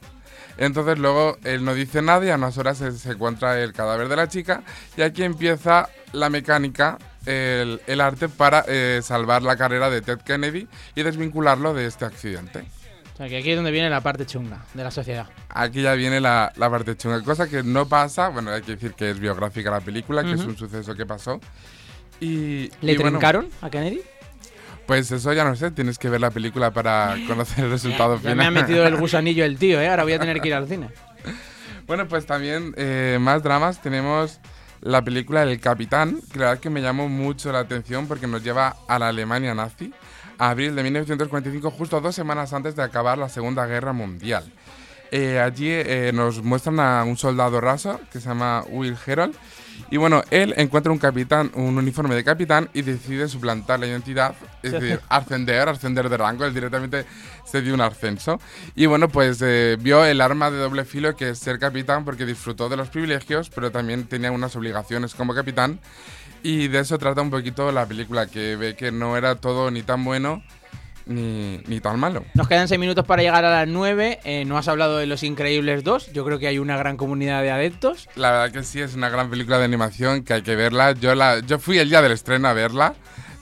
Entonces 0.62 0.96
luego 0.96 1.38
él 1.42 1.64
no 1.64 1.74
dice 1.74 2.02
nada 2.02 2.24
y 2.24 2.30
a 2.30 2.36
unas 2.36 2.56
horas 2.56 2.78
se, 2.78 2.92
se 2.92 3.10
encuentra 3.10 3.60
el 3.60 3.72
cadáver 3.72 4.06
de 4.06 4.14
la 4.14 4.28
chica 4.28 4.62
y 4.96 5.02
aquí 5.02 5.24
empieza 5.24 5.88
la 6.12 6.30
mecánica, 6.30 6.98
el, 7.26 7.80
el 7.88 8.00
arte 8.00 8.28
para 8.28 8.64
eh, 8.68 9.00
salvar 9.02 9.42
la 9.42 9.56
carrera 9.56 9.90
de 9.90 10.02
Ted 10.02 10.20
Kennedy 10.20 10.68
y 10.94 11.02
desvincularlo 11.02 11.74
de 11.74 11.86
este 11.86 12.04
accidente. 12.04 12.60
O 13.12 13.16
sea, 13.16 13.28
que 13.28 13.38
aquí 13.38 13.50
es 13.50 13.56
donde 13.56 13.72
viene 13.72 13.90
la 13.90 14.02
parte 14.02 14.24
chunga 14.24 14.64
de 14.72 14.84
la 14.84 14.92
sociedad. 14.92 15.26
Aquí 15.48 15.82
ya 15.82 15.94
viene 15.94 16.20
la, 16.20 16.52
la 16.54 16.70
parte 16.70 16.96
chunga, 16.96 17.20
cosa 17.24 17.48
que 17.48 17.64
no 17.64 17.88
pasa, 17.88 18.28
bueno, 18.28 18.52
hay 18.52 18.62
que 18.62 18.76
decir 18.76 18.94
que 18.94 19.10
es 19.10 19.18
biográfica 19.18 19.68
la 19.68 19.80
película, 19.80 20.22
que 20.22 20.34
es 20.34 20.42
un 20.42 20.56
suceso 20.56 20.94
que 20.94 21.04
pasó. 21.04 21.40
Y, 22.20 22.70
¿Le 22.82 22.92
y 22.92 22.96
bueno, 22.98 23.18
a 23.62 23.68
Kennedy? 23.68 24.00
Pues 24.86 25.10
eso 25.12 25.32
ya 25.32 25.44
no 25.44 25.54
sé, 25.56 25.70
tienes 25.70 25.98
que 25.98 26.08
ver 26.08 26.20
la 26.20 26.30
película 26.30 26.72
para 26.72 27.16
conocer 27.26 27.64
el 27.64 27.70
resultado 27.70 28.14
Ya 28.16 28.20
final. 28.30 28.36
me 28.36 28.44
ha 28.46 28.50
metido 28.50 28.86
el 28.86 28.96
gusanillo 28.96 29.44
el 29.44 29.56
tío, 29.58 29.80
¿eh? 29.80 29.88
Ahora 29.88 30.02
voy 30.02 30.12
a 30.12 30.18
tener 30.18 30.40
que 30.40 30.48
ir 30.48 30.54
al 30.54 30.68
cine. 30.68 30.88
Bueno, 31.86 32.06
pues 32.06 32.24
también 32.26 32.72
eh, 32.76 33.18
más 33.20 33.42
dramas. 33.42 33.82
Tenemos 33.82 34.38
la 34.80 35.02
película 35.02 35.42
El 35.42 35.58
Capitán, 35.60 36.20
que 36.32 36.38
la 36.38 36.46
verdad 36.46 36.60
que 36.60 36.70
me 36.70 36.80
llamó 36.80 37.08
mucho 37.08 37.50
la 37.52 37.58
atención 37.58 38.06
porque 38.06 38.28
nos 38.28 38.42
lleva 38.44 38.76
a 38.88 38.98
la 39.00 39.08
Alemania 39.08 39.52
nazi, 39.52 39.92
a 40.38 40.50
abril 40.50 40.76
de 40.76 40.82
1945, 40.84 41.70
justo 41.72 42.00
dos 42.00 42.14
semanas 42.14 42.52
antes 42.52 42.76
de 42.76 42.82
acabar 42.84 43.18
la 43.18 43.28
Segunda 43.28 43.66
Guerra 43.66 43.92
Mundial. 43.92 44.44
Eh, 45.10 45.40
allí 45.40 45.68
eh, 45.70 46.12
nos 46.14 46.42
muestran 46.42 46.78
a 46.78 47.02
un 47.04 47.16
soldado 47.18 47.60
raso 47.60 48.00
que 48.12 48.20
se 48.20 48.28
llama 48.28 48.62
Will 48.68 48.96
Herold. 49.04 49.34
Y 49.90 49.98
bueno, 49.98 50.22
él 50.30 50.54
encuentra 50.56 50.90
un 50.90 50.98
capitán, 50.98 51.50
un 51.54 51.76
uniforme 51.76 52.14
de 52.14 52.24
capitán 52.24 52.70
y 52.72 52.80
decide 52.80 53.28
suplantar 53.28 53.78
la 53.78 53.86
identidad, 53.86 54.34
es 54.62 54.72
decir, 54.72 55.00
ascender, 55.08 55.68
ascender 55.68 56.08
de 56.08 56.16
rango. 56.16 56.46
Él 56.46 56.54
directamente 56.54 57.04
se 57.44 57.60
dio 57.60 57.74
un 57.74 57.82
ascenso. 57.82 58.40
Y 58.74 58.86
bueno, 58.86 59.08
pues 59.08 59.40
eh, 59.42 59.76
vio 59.78 60.04
el 60.04 60.22
arma 60.22 60.50
de 60.50 60.56
doble 60.56 60.86
filo 60.86 61.14
que 61.14 61.30
es 61.30 61.38
ser 61.38 61.58
capitán 61.58 62.06
porque 62.06 62.24
disfrutó 62.24 62.70
de 62.70 62.76
los 62.78 62.88
privilegios, 62.88 63.50
pero 63.50 63.70
también 63.70 64.04
tenía 64.04 64.32
unas 64.32 64.56
obligaciones 64.56 65.14
como 65.14 65.34
capitán. 65.34 65.78
Y 66.42 66.68
de 66.68 66.80
eso 66.80 66.98
trata 66.98 67.20
un 67.20 67.30
poquito 67.30 67.70
la 67.70 67.86
película, 67.86 68.26
que 68.26 68.56
ve 68.56 68.74
que 68.74 68.90
no 68.90 69.16
era 69.16 69.36
todo 69.36 69.70
ni 69.70 69.82
tan 69.82 70.04
bueno 70.04 70.42
ni, 71.06 71.58
ni 71.66 71.80
tan 71.80 71.98
malo. 71.98 72.24
Nos 72.34 72.48
quedan 72.48 72.68
seis 72.68 72.78
minutos 72.80 73.04
para 73.04 73.22
llegar 73.22 73.44
a 73.44 73.50
las 73.50 73.68
9. 73.68 74.20
Eh, 74.24 74.44
no 74.44 74.56
has 74.58 74.68
hablado 74.68 74.98
de 74.98 75.06
Los 75.06 75.22
Increíbles 75.22 75.84
2. 75.84 76.12
Yo 76.12 76.24
creo 76.24 76.38
que 76.38 76.46
hay 76.48 76.58
una 76.58 76.76
gran 76.76 76.96
comunidad 76.96 77.42
de 77.42 77.50
adeptos. 77.50 78.08
La 78.16 78.30
verdad 78.30 78.52
que 78.52 78.62
sí, 78.64 78.80
es 78.80 78.94
una 78.94 79.08
gran 79.08 79.30
película 79.30 79.58
de 79.58 79.64
animación 79.64 80.22
que 80.24 80.34
hay 80.34 80.42
que 80.42 80.56
verla. 80.56 80.92
Yo, 80.92 81.14
la, 81.14 81.40
yo 81.40 81.58
fui 81.58 81.78
el 81.78 81.88
día 81.88 82.02
del 82.02 82.12
estreno 82.12 82.48
a 82.48 82.52
verla. 82.52 82.94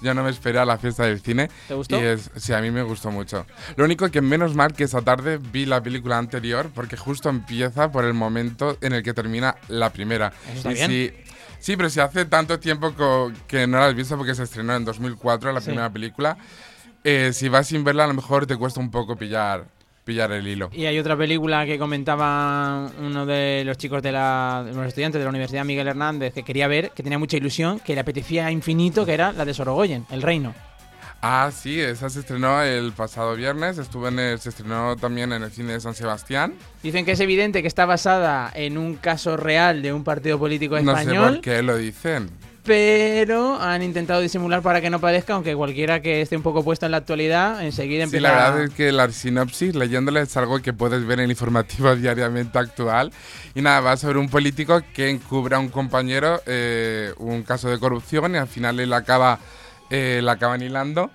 Yo 0.02 0.14
no 0.14 0.22
me 0.22 0.30
esperé 0.30 0.58
a 0.58 0.64
la 0.64 0.78
fiesta 0.78 1.04
del 1.04 1.20
cine. 1.20 1.50
¿Te 1.68 1.74
gustó? 1.74 2.00
Y 2.00 2.04
es, 2.04 2.30
sí, 2.36 2.54
a 2.54 2.60
mí 2.62 2.70
me 2.70 2.82
gustó 2.82 3.10
mucho. 3.10 3.44
Lo 3.76 3.84
único 3.84 4.10
que 4.10 4.22
menos 4.22 4.54
mal 4.54 4.72
que 4.72 4.84
esa 4.84 5.02
tarde 5.02 5.38
vi 5.52 5.66
la 5.66 5.82
película 5.82 6.16
anterior 6.16 6.70
porque 6.74 6.96
justo 6.96 7.28
empieza 7.28 7.92
por 7.92 8.06
el 8.06 8.14
momento 8.14 8.78
en 8.80 8.94
el 8.94 9.02
que 9.02 9.12
termina 9.12 9.56
la 9.68 9.90
primera. 9.90 10.32
Eso 10.54 10.70
está 10.70 10.70
Y 10.70 10.74
bien. 10.74 10.90
si- 10.90 11.12
sí, 11.58 11.76
pero 11.76 11.90
si 11.90 12.00
hace 12.00 12.24
tanto 12.24 12.58
tiempo 12.58 12.94
que 13.46 13.66
no 13.66 13.78
la 13.78 13.88
has 13.88 13.94
visto 13.94 14.16
porque 14.16 14.34
se 14.34 14.44
estrenó 14.44 14.74
en 14.74 14.86
2004 14.86 15.52
la 15.52 15.60
Sí. 15.60 15.66
primera 15.66 15.90
película, 15.92 16.38
eh, 17.04 17.32
si 17.32 17.48
vas 17.48 17.66
sin 17.68 17.84
verla 17.84 18.04
a 18.04 18.08
lo 18.08 18.14
mejor 18.14 18.46
te 18.46 18.56
cuesta 18.56 18.80
un 18.80 18.90
poco 18.90 19.16
pillar, 19.16 19.66
pillar 20.04 20.32
el 20.32 20.46
hilo. 20.46 20.70
Y 20.72 20.86
hay 20.86 20.98
otra 20.98 21.16
película 21.16 21.64
que 21.66 21.78
comentaba 21.78 22.90
uno 23.00 23.26
de 23.26 23.62
los 23.64 23.76
chicos 23.78 24.02
de 24.02 24.12
la. 24.12 24.62
de 24.66 24.72
los 24.74 24.86
estudiantes 24.86 25.18
de 25.18 25.24
la 25.24 25.30
Universidad, 25.30 25.64
Miguel 25.64 25.88
Hernández, 25.88 26.34
que 26.34 26.42
quería 26.42 26.68
ver, 26.68 26.90
que 26.90 27.02
tenía 27.02 27.18
mucha 27.18 27.36
ilusión, 27.36 27.80
que 27.80 27.94
le 27.94 28.00
apetecía 28.00 28.50
infinito, 28.50 29.04
que 29.06 29.14
era 29.14 29.32
la 29.32 29.44
de 29.44 29.54
Sorogoyen, 29.54 30.06
El 30.10 30.22
Reino. 30.22 30.54
Ah, 31.22 31.50
sí, 31.54 31.78
esa 31.78 32.08
se 32.08 32.20
estrenó 32.20 32.62
el 32.62 32.92
pasado 32.92 33.36
viernes. 33.36 33.76
Estuvo 33.76 34.08
en 34.08 34.18
el- 34.18 34.38
se 34.40 34.48
estrenó 34.48 34.96
también 34.96 35.32
en 35.34 35.42
el 35.42 35.50
cine 35.50 35.74
de 35.74 35.80
San 35.80 35.94
Sebastián. 35.94 36.54
Dicen 36.82 37.04
que 37.04 37.12
es 37.12 37.20
evidente 37.20 37.60
que 37.60 37.68
está 37.68 37.84
basada 37.84 38.50
en 38.54 38.78
un 38.78 38.96
caso 38.96 39.36
real 39.36 39.82
de 39.82 39.92
un 39.92 40.02
partido 40.02 40.38
político 40.38 40.80
No 40.80 40.94
sé 40.96 41.02
español, 41.02 41.32
por 41.34 41.40
qué 41.42 41.62
lo 41.62 41.76
dicen. 41.76 42.30
Pero 42.64 43.60
han 43.60 43.82
intentado 43.82 44.20
disimular 44.20 44.62
para 44.62 44.80
que 44.80 44.90
no 44.90 45.00
parezca, 45.00 45.34
aunque 45.34 45.54
cualquiera 45.56 46.00
que 46.00 46.20
esté 46.20 46.36
un 46.36 46.42
poco 46.42 46.62
puesto 46.62 46.86
en 46.86 46.92
la 46.92 46.98
actualidad, 46.98 47.64
enseguida 47.64 48.00
Sí, 48.06 48.16
empieza 48.16 48.22
la 48.32 48.46
a- 48.46 48.50
verdad 48.50 48.64
es 48.64 48.74
que 48.74 48.92
la 48.92 49.10
sinopsis, 49.10 49.74
leyéndola, 49.74 50.20
es 50.20 50.36
algo 50.36 50.60
que 50.60 50.72
puedes 50.72 51.04
ver 51.06 51.18
en 51.20 51.24
el 51.26 51.30
informativo 51.30 51.94
diariamente 51.96 52.58
actual. 52.58 53.12
Y 53.54 53.62
nada, 53.62 53.80
va 53.80 53.96
sobre 53.96 54.18
un 54.18 54.28
político 54.28 54.80
que 54.94 55.08
encubre 55.10 55.56
a 55.56 55.58
un 55.58 55.68
compañero 55.68 56.40
eh, 56.46 57.12
un 57.18 57.42
caso 57.42 57.68
de 57.70 57.78
corrupción 57.78 58.34
y 58.34 58.38
al 58.38 58.48
final 58.48 58.78
él 58.78 58.92
acaba, 58.92 59.38
eh, 59.90 60.20
la 60.22 60.32
acaban 60.32 60.62
hilando 60.62 61.10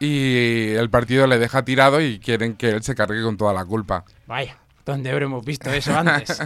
y 0.00 0.70
el 0.74 0.90
partido 0.90 1.26
le 1.26 1.38
deja 1.38 1.64
tirado 1.64 2.00
y 2.00 2.18
quieren 2.18 2.54
que 2.54 2.70
él 2.70 2.82
se 2.82 2.94
cargue 2.94 3.22
con 3.22 3.36
toda 3.36 3.52
la 3.52 3.64
culpa. 3.64 4.04
Vaya, 4.26 4.58
¿dónde 4.84 5.10
habremos 5.10 5.44
visto 5.44 5.70
eso 5.72 5.92
antes? 5.98 6.40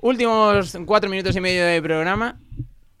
Últimos 0.00 0.76
cuatro 0.84 1.08
minutos 1.08 1.36
y 1.36 1.40
medio 1.40 1.64
de 1.64 1.80
programa. 1.80 2.38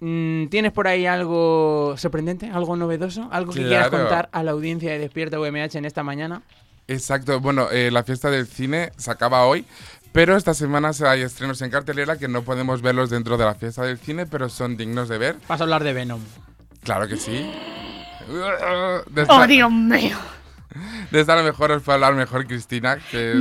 Mm, 0.04 0.48
¿Tienes 0.48 0.72
por 0.72 0.88
ahí 0.88 1.06
algo 1.06 1.94
sorprendente, 1.96 2.50
algo 2.50 2.74
novedoso, 2.74 3.28
algo 3.30 3.52
que 3.52 3.60
quieras 3.64 3.88
Claro. 3.88 4.04
contar 4.04 4.28
a 4.32 4.42
la 4.42 4.50
audiencia 4.50 4.90
de 4.90 4.98
Despierta 4.98 5.38
UMH 5.38 5.78
en 5.78 5.84
esta 5.84 6.02
mañana? 6.02 6.42
Exacto, 6.88 7.38
bueno, 7.38 7.68
eh, 7.70 7.92
la 7.92 8.02
fiesta 8.02 8.28
del 8.28 8.48
cine 8.48 8.90
se 8.96 9.12
acaba 9.12 9.46
hoy, 9.46 9.64
pero 10.10 10.36
esta 10.36 10.54
semana 10.54 10.92
se- 10.92 11.06
hay 11.06 11.22
estrenos 11.22 11.62
en 11.62 11.70
cartelera 11.70 12.16
que 12.18 12.26
no 12.26 12.42
podemos 12.42 12.82
verlos 12.82 13.10
dentro 13.10 13.36
de 13.38 13.44
la 13.44 13.54
fiesta 13.54 13.84
del 13.84 13.96
cine, 13.96 14.26
pero 14.26 14.48
son 14.48 14.76
dignos 14.76 15.08
de 15.08 15.18
ver. 15.18 15.36
Vas 15.46 15.60
a 15.60 15.64
hablar 15.64 15.84
de 15.84 15.92
Venom. 15.92 16.20
Claro 16.82 17.06
que 17.06 17.16
sí. 17.16 17.48
De 18.28 19.24
¡Oh, 19.28 19.46
Dios 19.46 19.70
mío! 19.70 20.16
De 21.12 21.20
esta 21.20 21.34
a 21.34 21.36
lo 21.36 21.42
mejor 21.44 21.70
os 21.70 21.82
puede 21.82 21.94
hablar 21.94 22.14
mejor 22.14 22.46
Cristina, 22.46 22.98
que 23.10 23.32
es... 23.32 23.38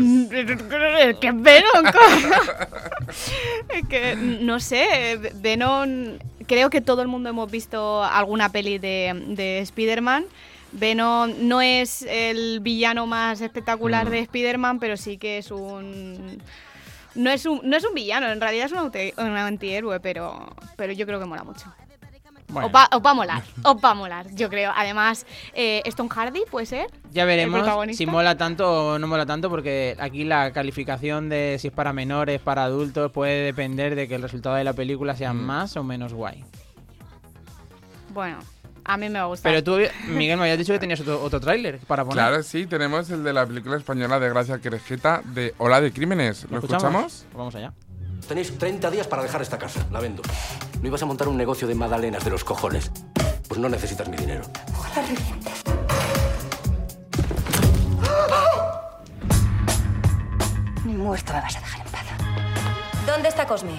¡Qué 1.19 1.31
Venom! 1.31 1.85
Es 3.69 3.87
que, 3.87 4.15
no 4.15 4.59
sé, 4.59 5.31
Venom... 5.35 6.19
Creo 6.47 6.69
que 6.69 6.81
todo 6.81 7.01
el 7.01 7.07
mundo 7.07 7.29
hemos 7.29 7.49
visto 7.51 8.03
alguna 8.03 8.49
peli 8.49 8.77
de, 8.77 9.13
de 9.29 9.59
Spider-Man. 9.59 10.25
Venom 10.73 11.33
no 11.39 11.61
es 11.61 12.01
el 12.03 12.59
villano 12.61 13.05
más 13.05 13.41
espectacular 13.41 14.07
Mm. 14.07 14.11
de 14.11 14.19
Spider-Man, 14.19 14.79
pero 14.79 14.95
sí 14.97 15.17
que 15.17 15.37
es 15.37 15.51
un... 15.51 16.41
No 17.13 17.29
es 17.29 17.45
un, 17.45 17.59
no 17.63 17.75
es 17.75 17.83
un 17.83 17.93
villano, 17.93 18.27
en 18.31 18.39
realidad 18.39 18.67
es 18.67 18.71
un, 18.71 18.89
un 19.25 19.35
antihéroe, 19.37 19.99
pero, 19.99 20.55
pero 20.77 20.93
yo 20.93 21.05
creo 21.05 21.19
que 21.19 21.25
mola 21.25 21.43
mucho. 21.43 21.65
Bueno. 22.51 22.67
Os, 22.67 22.75
va, 22.75 22.89
os 22.91 23.01
va 23.03 23.11
a 23.11 23.13
molar, 23.13 23.43
os 23.63 23.75
va 23.77 23.91
a 23.91 23.93
molar, 23.93 24.27
yo 24.35 24.49
creo. 24.49 24.71
Además, 24.75 25.25
eh, 25.53 25.81
Stone 25.85 26.09
Hardy, 26.09 26.41
¿puede 26.49 26.65
ser? 26.65 26.87
Ya 27.11 27.25
veremos 27.25 27.67
si 27.95 28.05
mola 28.05 28.37
tanto 28.37 28.93
o 28.93 28.99
no 28.99 29.07
mola 29.07 29.25
tanto, 29.25 29.49
porque 29.49 29.95
aquí 29.99 30.23
la 30.23 30.51
calificación 30.51 31.29
de 31.29 31.57
si 31.59 31.69
es 31.69 31.73
para 31.73 31.93
menores, 31.93 32.41
para 32.41 32.63
adultos, 32.63 33.11
puede 33.11 33.43
depender 33.45 33.95
de 33.95 34.07
que 34.07 34.15
el 34.15 34.21
resultado 34.21 34.55
de 34.55 34.63
la 34.63 34.73
película 34.73 35.15
sea 35.15 35.33
más 35.33 35.75
o 35.77 35.83
menos 35.83 36.13
guay. 36.13 36.43
Bueno, 38.13 38.39
a 38.83 38.97
mí 38.97 39.09
me 39.09 39.19
va 39.19 39.25
a 39.25 39.27
gustar. 39.27 39.51
Pero 39.51 39.63
tú, 39.63 39.91
Miguel, 40.07 40.37
me 40.37 40.43
habías 40.43 40.57
dicho 40.57 40.73
que 40.73 40.79
tenías 40.79 40.99
otro, 41.01 41.21
otro 41.21 41.39
tráiler 41.39 41.79
para 41.79 42.03
poner. 42.03 42.15
Claro, 42.15 42.43
sí, 42.43 42.65
tenemos 42.65 43.09
el 43.09 43.23
de 43.23 43.33
la 43.33 43.45
película 43.45 43.77
española 43.77 44.19
de 44.19 44.29
Gracia 44.29 44.59
Querejeta 44.59 45.21
de 45.23 45.53
Ola 45.57 45.81
de 45.81 45.91
Crímenes. 45.91 46.47
¿Lo, 46.49 46.59
escuchamos? 46.59 47.25
Vamos 47.33 47.55
allá. 47.55 47.73
Tenéis 48.27 48.57
30 48.57 48.91
días 48.91 49.07
para 49.07 49.23
dejar 49.23 49.41
esta 49.41 49.57
casa. 49.57 49.85
La 49.91 49.99
vendo. 49.99 50.21
¿No 50.81 50.87
ibas 50.87 51.01
a 51.03 51.05
montar 51.05 51.27
un 51.27 51.37
negocio 51.37 51.67
de 51.67 51.75
magdalenas 51.75 52.23
de 52.23 52.31
los 52.31 52.43
cojones? 52.43 52.91
Pues 53.47 53.59
no 53.59 53.69
necesitas 53.69 54.07
mi 54.07 54.17
dinero. 54.17 54.43
Ni 60.85 60.93
muerto 60.93 61.33
me 61.33 61.41
vas 61.41 61.55
a 61.55 61.59
dejar 61.59 61.85
en 61.85 61.91
paz. 61.91 62.05
¿Dónde 63.05 63.29
está 63.29 63.45
Cosme? 63.45 63.73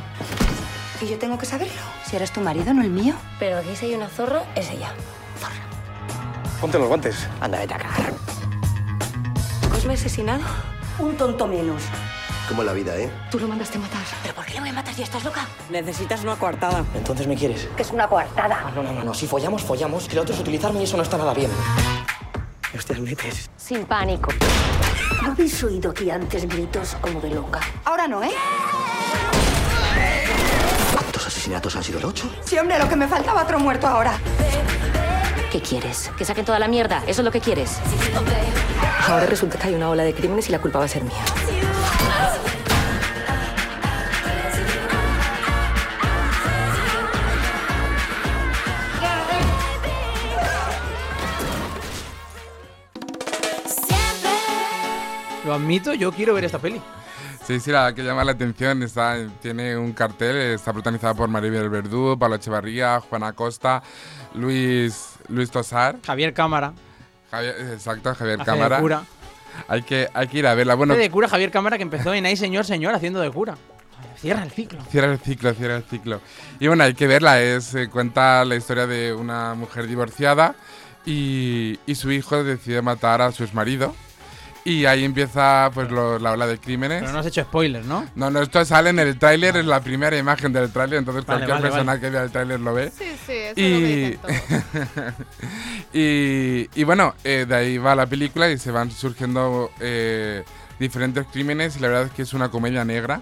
¿Y 1.00 1.08
yo 1.08 1.18
tengo 1.18 1.38
que 1.38 1.46
saberlo? 1.46 1.72
Si 2.04 2.16
eres 2.16 2.32
tu 2.32 2.40
marido, 2.40 2.72
no 2.74 2.82
el 2.82 2.90
mío. 2.90 3.14
Pero 3.38 3.58
aquí 3.58 3.74
si 3.74 3.86
hay 3.86 3.94
una 3.94 4.08
zorra, 4.08 4.44
es 4.54 4.70
ella. 4.70 4.92
Ponte 6.60 6.78
los 6.78 6.86
guantes. 6.86 7.26
Anda, 7.40 7.58
vete 7.58 7.74
a 7.74 7.78
cagar. 7.78 8.12
¿Cosme 9.68 9.94
asesinado? 9.94 10.42
Un 11.00 11.16
tonto 11.16 11.48
menos. 11.48 11.82
Como 12.52 12.64
la 12.64 12.74
vida, 12.74 12.94
¿eh? 12.98 13.10
Tú 13.30 13.38
lo 13.38 13.48
mandaste 13.48 13.78
matar. 13.78 14.02
¿Pero 14.20 14.34
por 14.34 14.44
qué 14.44 14.52
le 14.52 14.60
voy 14.60 14.68
a 14.68 14.72
matar 14.74 14.92
si 14.92 15.00
estás 15.02 15.24
loca? 15.24 15.48
Necesitas 15.70 16.22
una 16.22 16.36
coartada. 16.36 16.84
Entonces 16.94 17.26
me 17.26 17.34
quieres. 17.34 17.66
Que 17.74 17.80
es 17.80 17.90
una 17.90 18.06
coartada. 18.06 18.70
No, 18.74 18.82
no, 18.82 18.92
no, 18.92 19.02
no. 19.02 19.14
Si 19.14 19.26
follamos, 19.26 19.62
follamos. 19.62 20.12
Lo 20.12 20.20
otro 20.20 20.34
es 20.34 20.40
utilizarme 20.42 20.78
y 20.80 20.82
eso 20.84 20.98
no 20.98 21.02
está 21.02 21.16
nada 21.16 21.32
bien. 21.32 21.50
Hostias, 22.76 23.00
metes. 23.00 23.48
Sin 23.56 23.86
pánico. 23.86 24.30
¿No 25.22 25.30
habéis 25.30 25.64
oído 25.64 25.92
aquí 25.92 26.10
antes 26.10 26.46
gritos 26.46 26.94
como 27.00 27.22
de 27.22 27.30
loca? 27.30 27.60
Ahora 27.86 28.06
no, 28.06 28.22
¿eh? 28.22 28.32
¿Cuántos 30.92 31.26
asesinatos 31.26 31.74
han 31.74 31.84
sido 31.84 32.00
el 32.00 32.04
8? 32.04 32.30
Sí, 32.44 32.58
hombre, 32.58 32.78
lo 32.78 32.86
que 32.86 32.96
me 32.96 33.08
faltaba 33.08 33.44
otro 33.44 33.60
muerto 33.60 33.86
ahora. 33.86 34.12
¿Qué 35.50 35.62
quieres? 35.62 36.10
¿Que 36.18 36.26
saquen 36.26 36.44
toda 36.44 36.58
la 36.58 36.68
mierda? 36.68 37.02
¿Eso 37.06 37.22
es 37.22 37.24
lo 37.24 37.30
que 37.30 37.40
quieres? 37.40 37.78
Ahora 39.08 39.24
resulta 39.24 39.56
que 39.56 39.68
hay 39.68 39.74
una 39.74 39.88
ola 39.88 40.02
de 40.02 40.12
crímenes 40.12 40.50
y 40.50 40.52
la 40.52 40.58
culpa 40.58 40.80
va 40.80 40.84
a 40.84 40.88
ser 40.88 41.02
mía. 41.02 41.61
Admito, 55.62 55.94
yo 55.94 56.12
quiero 56.12 56.34
ver 56.34 56.44
esta 56.44 56.58
peli. 56.58 56.80
Sí, 57.46 57.58
sí, 57.58 57.70
la 57.70 57.94
que 57.94 58.02
llama 58.02 58.22
la 58.24 58.32
atención 58.32 58.82
está, 58.82 59.16
tiene 59.40 59.76
un 59.76 59.92
cartel, 59.92 60.36
está 60.36 60.72
protagonizada 60.72 61.14
por 61.14 61.28
Maribel 61.28 61.68
Verdú, 61.68 62.16
Pablo 62.18 62.36
Echevarría, 62.36 63.00
Juana 63.00 63.32
Costa, 63.32 63.82
Luis, 64.34 65.14
Luis 65.28 65.50
Tosar. 65.50 65.96
Javier 66.04 66.32
Cámara. 66.34 66.72
Javier, 67.30 67.56
exacto, 67.72 68.14
Javier 68.14 68.40
Hace 68.40 68.50
de 68.50 68.56
Cámara. 68.56 68.80
cura. 68.80 69.02
Hay 69.68 69.82
que, 69.82 70.08
hay 70.14 70.28
que 70.28 70.38
ir 70.38 70.46
a 70.46 70.54
verla. 70.54 70.74
Bueno, 70.74 70.94
Hace 70.94 71.02
de 71.02 71.10
cura 71.10 71.28
Javier 71.28 71.50
Cámara 71.50 71.76
que 71.76 71.82
empezó 71.82 72.14
en 72.14 72.26
Ay 72.26 72.36
Señor 72.36 72.64
Señor 72.64 72.94
haciendo 72.94 73.20
de 73.20 73.30
cura. 73.30 73.56
Cierra 74.16 74.44
el 74.44 74.50
ciclo. 74.50 74.80
Cierra 74.90 75.12
el 75.12 75.18
ciclo, 75.18 75.52
cierra 75.54 75.76
el 75.76 75.84
ciclo. 75.84 76.20
Y 76.60 76.68
bueno, 76.68 76.84
hay 76.84 76.94
que 76.94 77.06
verla. 77.06 77.40
Es, 77.40 77.74
eh, 77.74 77.88
cuenta 77.88 78.44
la 78.44 78.54
historia 78.56 78.86
de 78.86 79.12
una 79.12 79.54
mujer 79.54 79.86
divorciada 79.88 80.54
y, 81.04 81.78
y 81.86 81.94
su 81.96 82.10
hijo 82.12 82.44
decide 82.44 82.82
matar 82.82 83.20
a 83.20 83.32
su 83.32 83.42
exmarido. 83.42 83.94
Y 84.64 84.84
ahí 84.86 85.02
empieza 85.04 85.70
pues 85.74 85.90
lo- 85.90 86.20
la 86.20 86.32
ola 86.32 86.46
de 86.46 86.56
crímenes. 86.58 87.00
Pero 87.00 87.12
no 87.12 87.18
has 87.18 87.26
hecho 87.26 87.42
spoiler, 87.42 87.84
¿no? 87.84 88.06
No, 88.14 88.30
no, 88.30 88.40
esto 88.42 88.64
sale 88.64 88.90
en 88.90 89.00
el 89.00 89.18
tráiler, 89.18 89.56
es 89.56 89.66
la 89.66 89.80
primera 89.80 90.16
imagen 90.16 90.52
del 90.52 90.70
tráiler, 90.70 91.00
entonces 91.00 91.26
Vale, 91.26 91.40
cualquier 91.46 91.50
vale, 91.56 91.62
persona 91.62 91.92
vale. 91.92 92.00
que 92.00 92.10
vea 92.10 92.22
el 92.22 92.30
tráiler 92.30 92.60
lo 92.60 92.72
ve. 92.74 92.90
Sí, 92.96 93.04
sí, 93.26 93.32
eso 93.32 93.54
y, 93.60 93.62
es 93.64 94.22
lo 94.22 94.28
que 94.28 94.32
dicen 94.34 95.14
y, 95.92 96.80
y 96.80 96.84
bueno, 96.84 97.14
eh, 97.24 97.44
de 97.48 97.54
ahí 97.54 97.78
va 97.78 97.94
la 97.94 98.06
película 98.06 98.48
y 98.50 98.58
se 98.58 98.70
van 98.70 98.90
surgiendo 98.90 99.70
eh, 99.80 100.44
diferentes 100.78 101.26
crímenes 101.32 101.76
y 101.76 101.80
la 101.80 101.88
verdad 101.88 102.04
es 102.06 102.12
que 102.12 102.22
es 102.22 102.32
una 102.32 102.48
comedia 102.50 102.84
negra. 102.84 103.20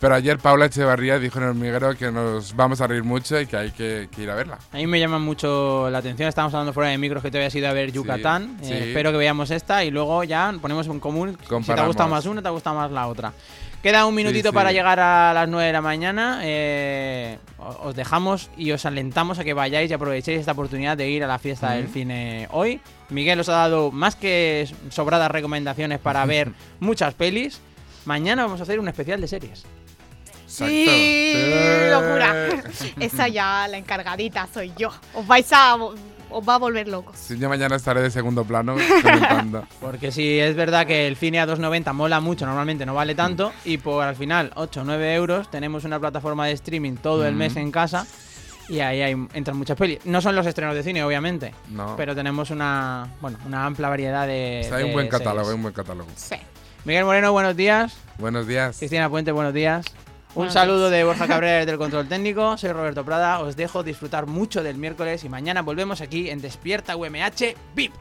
Pero 0.00 0.14
ayer 0.14 0.38
Paula 0.38 0.64
Echevarría 0.66 1.18
dijo 1.18 1.36
en 1.38 1.44
el 1.44 1.50
hormiguero 1.50 1.94
que 1.94 2.10
nos 2.10 2.56
vamos 2.56 2.80
a 2.80 2.86
reír 2.86 3.04
mucho 3.04 3.38
y 3.38 3.46
que 3.46 3.56
hay 3.56 3.70
que, 3.70 4.08
que 4.10 4.22
ir 4.22 4.30
a 4.30 4.34
verla. 4.34 4.58
A 4.72 4.76
mí 4.78 4.86
me 4.86 4.98
llama 4.98 5.18
mucho 5.18 5.90
la 5.90 5.98
atención. 5.98 6.26
Estábamos 6.26 6.54
hablando 6.54 6.72
fuera 6.72 6.88
de 6.88 6.96
micros 6.96 7.22
que 7.22 7.30
te 7.30 7.36
habías 7.36 7.54
ido 7.54 7.68
a 7.68 7.74
ver 7.74 7.92
Yucatán. 7.92 8.56
sí. 8.62 8.72
Eh, 8.72 8.88
espero 8.88 9.12
que 9.12 9.18
veamos 9.18 9.50
esta 9.50 9.84
y 9.84 9.90
luego 9.90 10.24
ya 10.24 10.54
ponemos 10.60 10.86
en 10.86 11.00
común 11.00 11.32
si 11.32 11.36
te 11.36 11.44
ha 11.44 11.48
Comparamos. 11.48 11.88
gustado 11.88 12.08
más 12.08 12.24
una, 12.24 12.40
te 12.40 12.48
ha 12.48 12.50
gustado 12.50 12.76
más 12.76 12.90
la 12.90 13.08
otra. 13.08 13.32
Queda 13.82 14.04
un 14.06 14.14
minutito 14.14 14.50
sí. 14.50 14.54
para 14.54 14.72
llegar 14.72 15.00
a 15.00 15.32
las 15.34 15.48
9 15.48 15.66
de 15.66 15.72
la 15.72 15.80
mañana. 15.82 16.40
eh, 16.44 17.38
os 17.58 17.94
dejamos 17.94 18.50
y 18.56 18.72
os 18.72 18.86
alentamos 18.86 19.38
a 19.38 19.44
que 19.44 19.52
vayáis 19.52 19.90
y 19.90 19.94
aprovechéis 19.94 20.40
esta 20.40 20.52
oportunidad 20.52 20.96
de 20.96 21.10
ir 21.10 21.24
a 21.24 21.26
la 21.26 21.38
fiesta 21.38 21.66
Ujú. 21.68 21.76
del 21.76 21.88
cine 21.88 22.48
hoy. 22.52 22.80
Miguel 23.10 23.38
os 23.40 23.50
ha 23.50 23.52
dado 23.52 23.90
más 23.90 24.16
que 24.16 24.66
sobradas 24.88 25.30
recomendaciones 25.30 25.98
para 25.98 26.24
ver 26.26 26.52
muchas 26.78 27.12
pelis. 27.12 27.60
Mañana 28.06 28.44
vamos 28.44 28.60
a 28.60 28.62
hacer 28.62 28.80
un 28.80 28.88
especial 28.88 29.20
de 29.20 29.28
series. 29.28 29.64
Sí, 30.50 31.32
locura. 31.90 32.62
Esa 32.98 33.28
ya, 33.28 33.66
la 33.68 33.78
encargadita 33.78 34.48
soy 34.52 34.72
yo. 34.76 34.90
Os 35.14 35.26
vais 35.26 35.50
a. 35.52 35.76
Os 36.32 36.48
va 36.48 36.54
a 36.54 36.58
volver 36.58 36.86
locos. 36.86 37.16
Sí, 37.18 37.36
yo 37.38 37.48
mañana 37.48 37.74
estaré 37.74 38.02
de 38.02 38.10
segundo 38.10 38.44
plano 38.44 38.76
comentando. 39.02 39.66
Porque 39.80 40.12
si 40.12 40.38
es 40.38 40.54
verdad 40.54 40.86
que 40.86 41.08
el 41.08 41.16
cine 41.16 41.40
a 41.40 41.46
2,90 41.46 41.92
mola 41.92 42.20
mucho, 42.20 42.46
normalmente 42.46 42.86
no 42.86 42.94
vale 42.94 43.16
tanto, 43.16 43.52
y 43.64 43.78
por 43.78 44.04
al 44.04 44.14
final 44.14 44.52
8 44.54 44.80
o 44.82 44.84
9 44.84 45.14
euros 45.14 45.50
tenemos 45.50 45.82
una 45.84 45.98
plataforma 45.98 46.46
de 46.46 46.52
streaming 46.52 46.94
todo 46.96 47.26
el 47.26 47.34
Mm. 47.34 47.38
mes 47.38 47.56
en 47.56 47.72
casa 47.72 48.06
y 48.68 48.78
ahí 48.78 49.02
hay, 49.02 49.16
entran 49.34 49.56
muchas 49.56 49.76
pelis. 49.76 49.98
No 50.04 50.20
son 50.20 50.36
los 50.36 50.46
estrenos 50.46 50.76
de 50.76 50.84
cine, 50.84 51.02
obviamente, 51.02 51.52
No. 51.68 51.96
pero 51.96 52.14
tenemos 52.14 52.50
una, 52.50 53.08
bueno, 53.20 53.36
una 53.44 53.66
amplia 53.66 53.88
variedad 53.88 54.24
de. 54.28 54.62
O 54.66 54.68
sea, 54.68 54.76
hay 54.76 54.84
un 54.84 54.90
de 54.90 54.94
buen 54.94 55.08
catálogo, 55.08 55.48
hay 55.48 55.54
un 55.56 55.62
buen 55.62 55.74
catálogo. 55.74 56.08
Miguel 56.84 57.04
Moreno, 57.06 57.32
buenos 57.32 57.56
días. 57.56 57.92
Buenos 58.18 58.46
días. 58.46 58.78
Cristina 58.78 59.10
Puente, 59.10 59.32
buenos 59.32 59.52
días. 59.52 59.84
Un 60.34 60.50
saludo 60.50 60.90
de 60.90 61.02
Borja 61.04 61.26
Cabrera 61.28 61.58
desde 61.58 61.72
el 61.72 61.78
control 61.78 62.08
técnico. 62.08 62.56
Soy 62.56 62.72
Roberto 62.72 63.04
Prada. 63.04 63.40
Os 63.40 63.56
dejo 63.56 63.82
disfrutar 63.82 64.26
mucho 64.26 64.62
del 64.62 64.76
miércoles 64.76 65.24
y 65.24 65.28
mañana 65.28 65.62
volvemos 65.62 66.00
aquí 66.00 66.30
en 66.30 66.40
Despierta 66.40 66.96
UMH 66.96 67.54
VIP. 67.74 67.92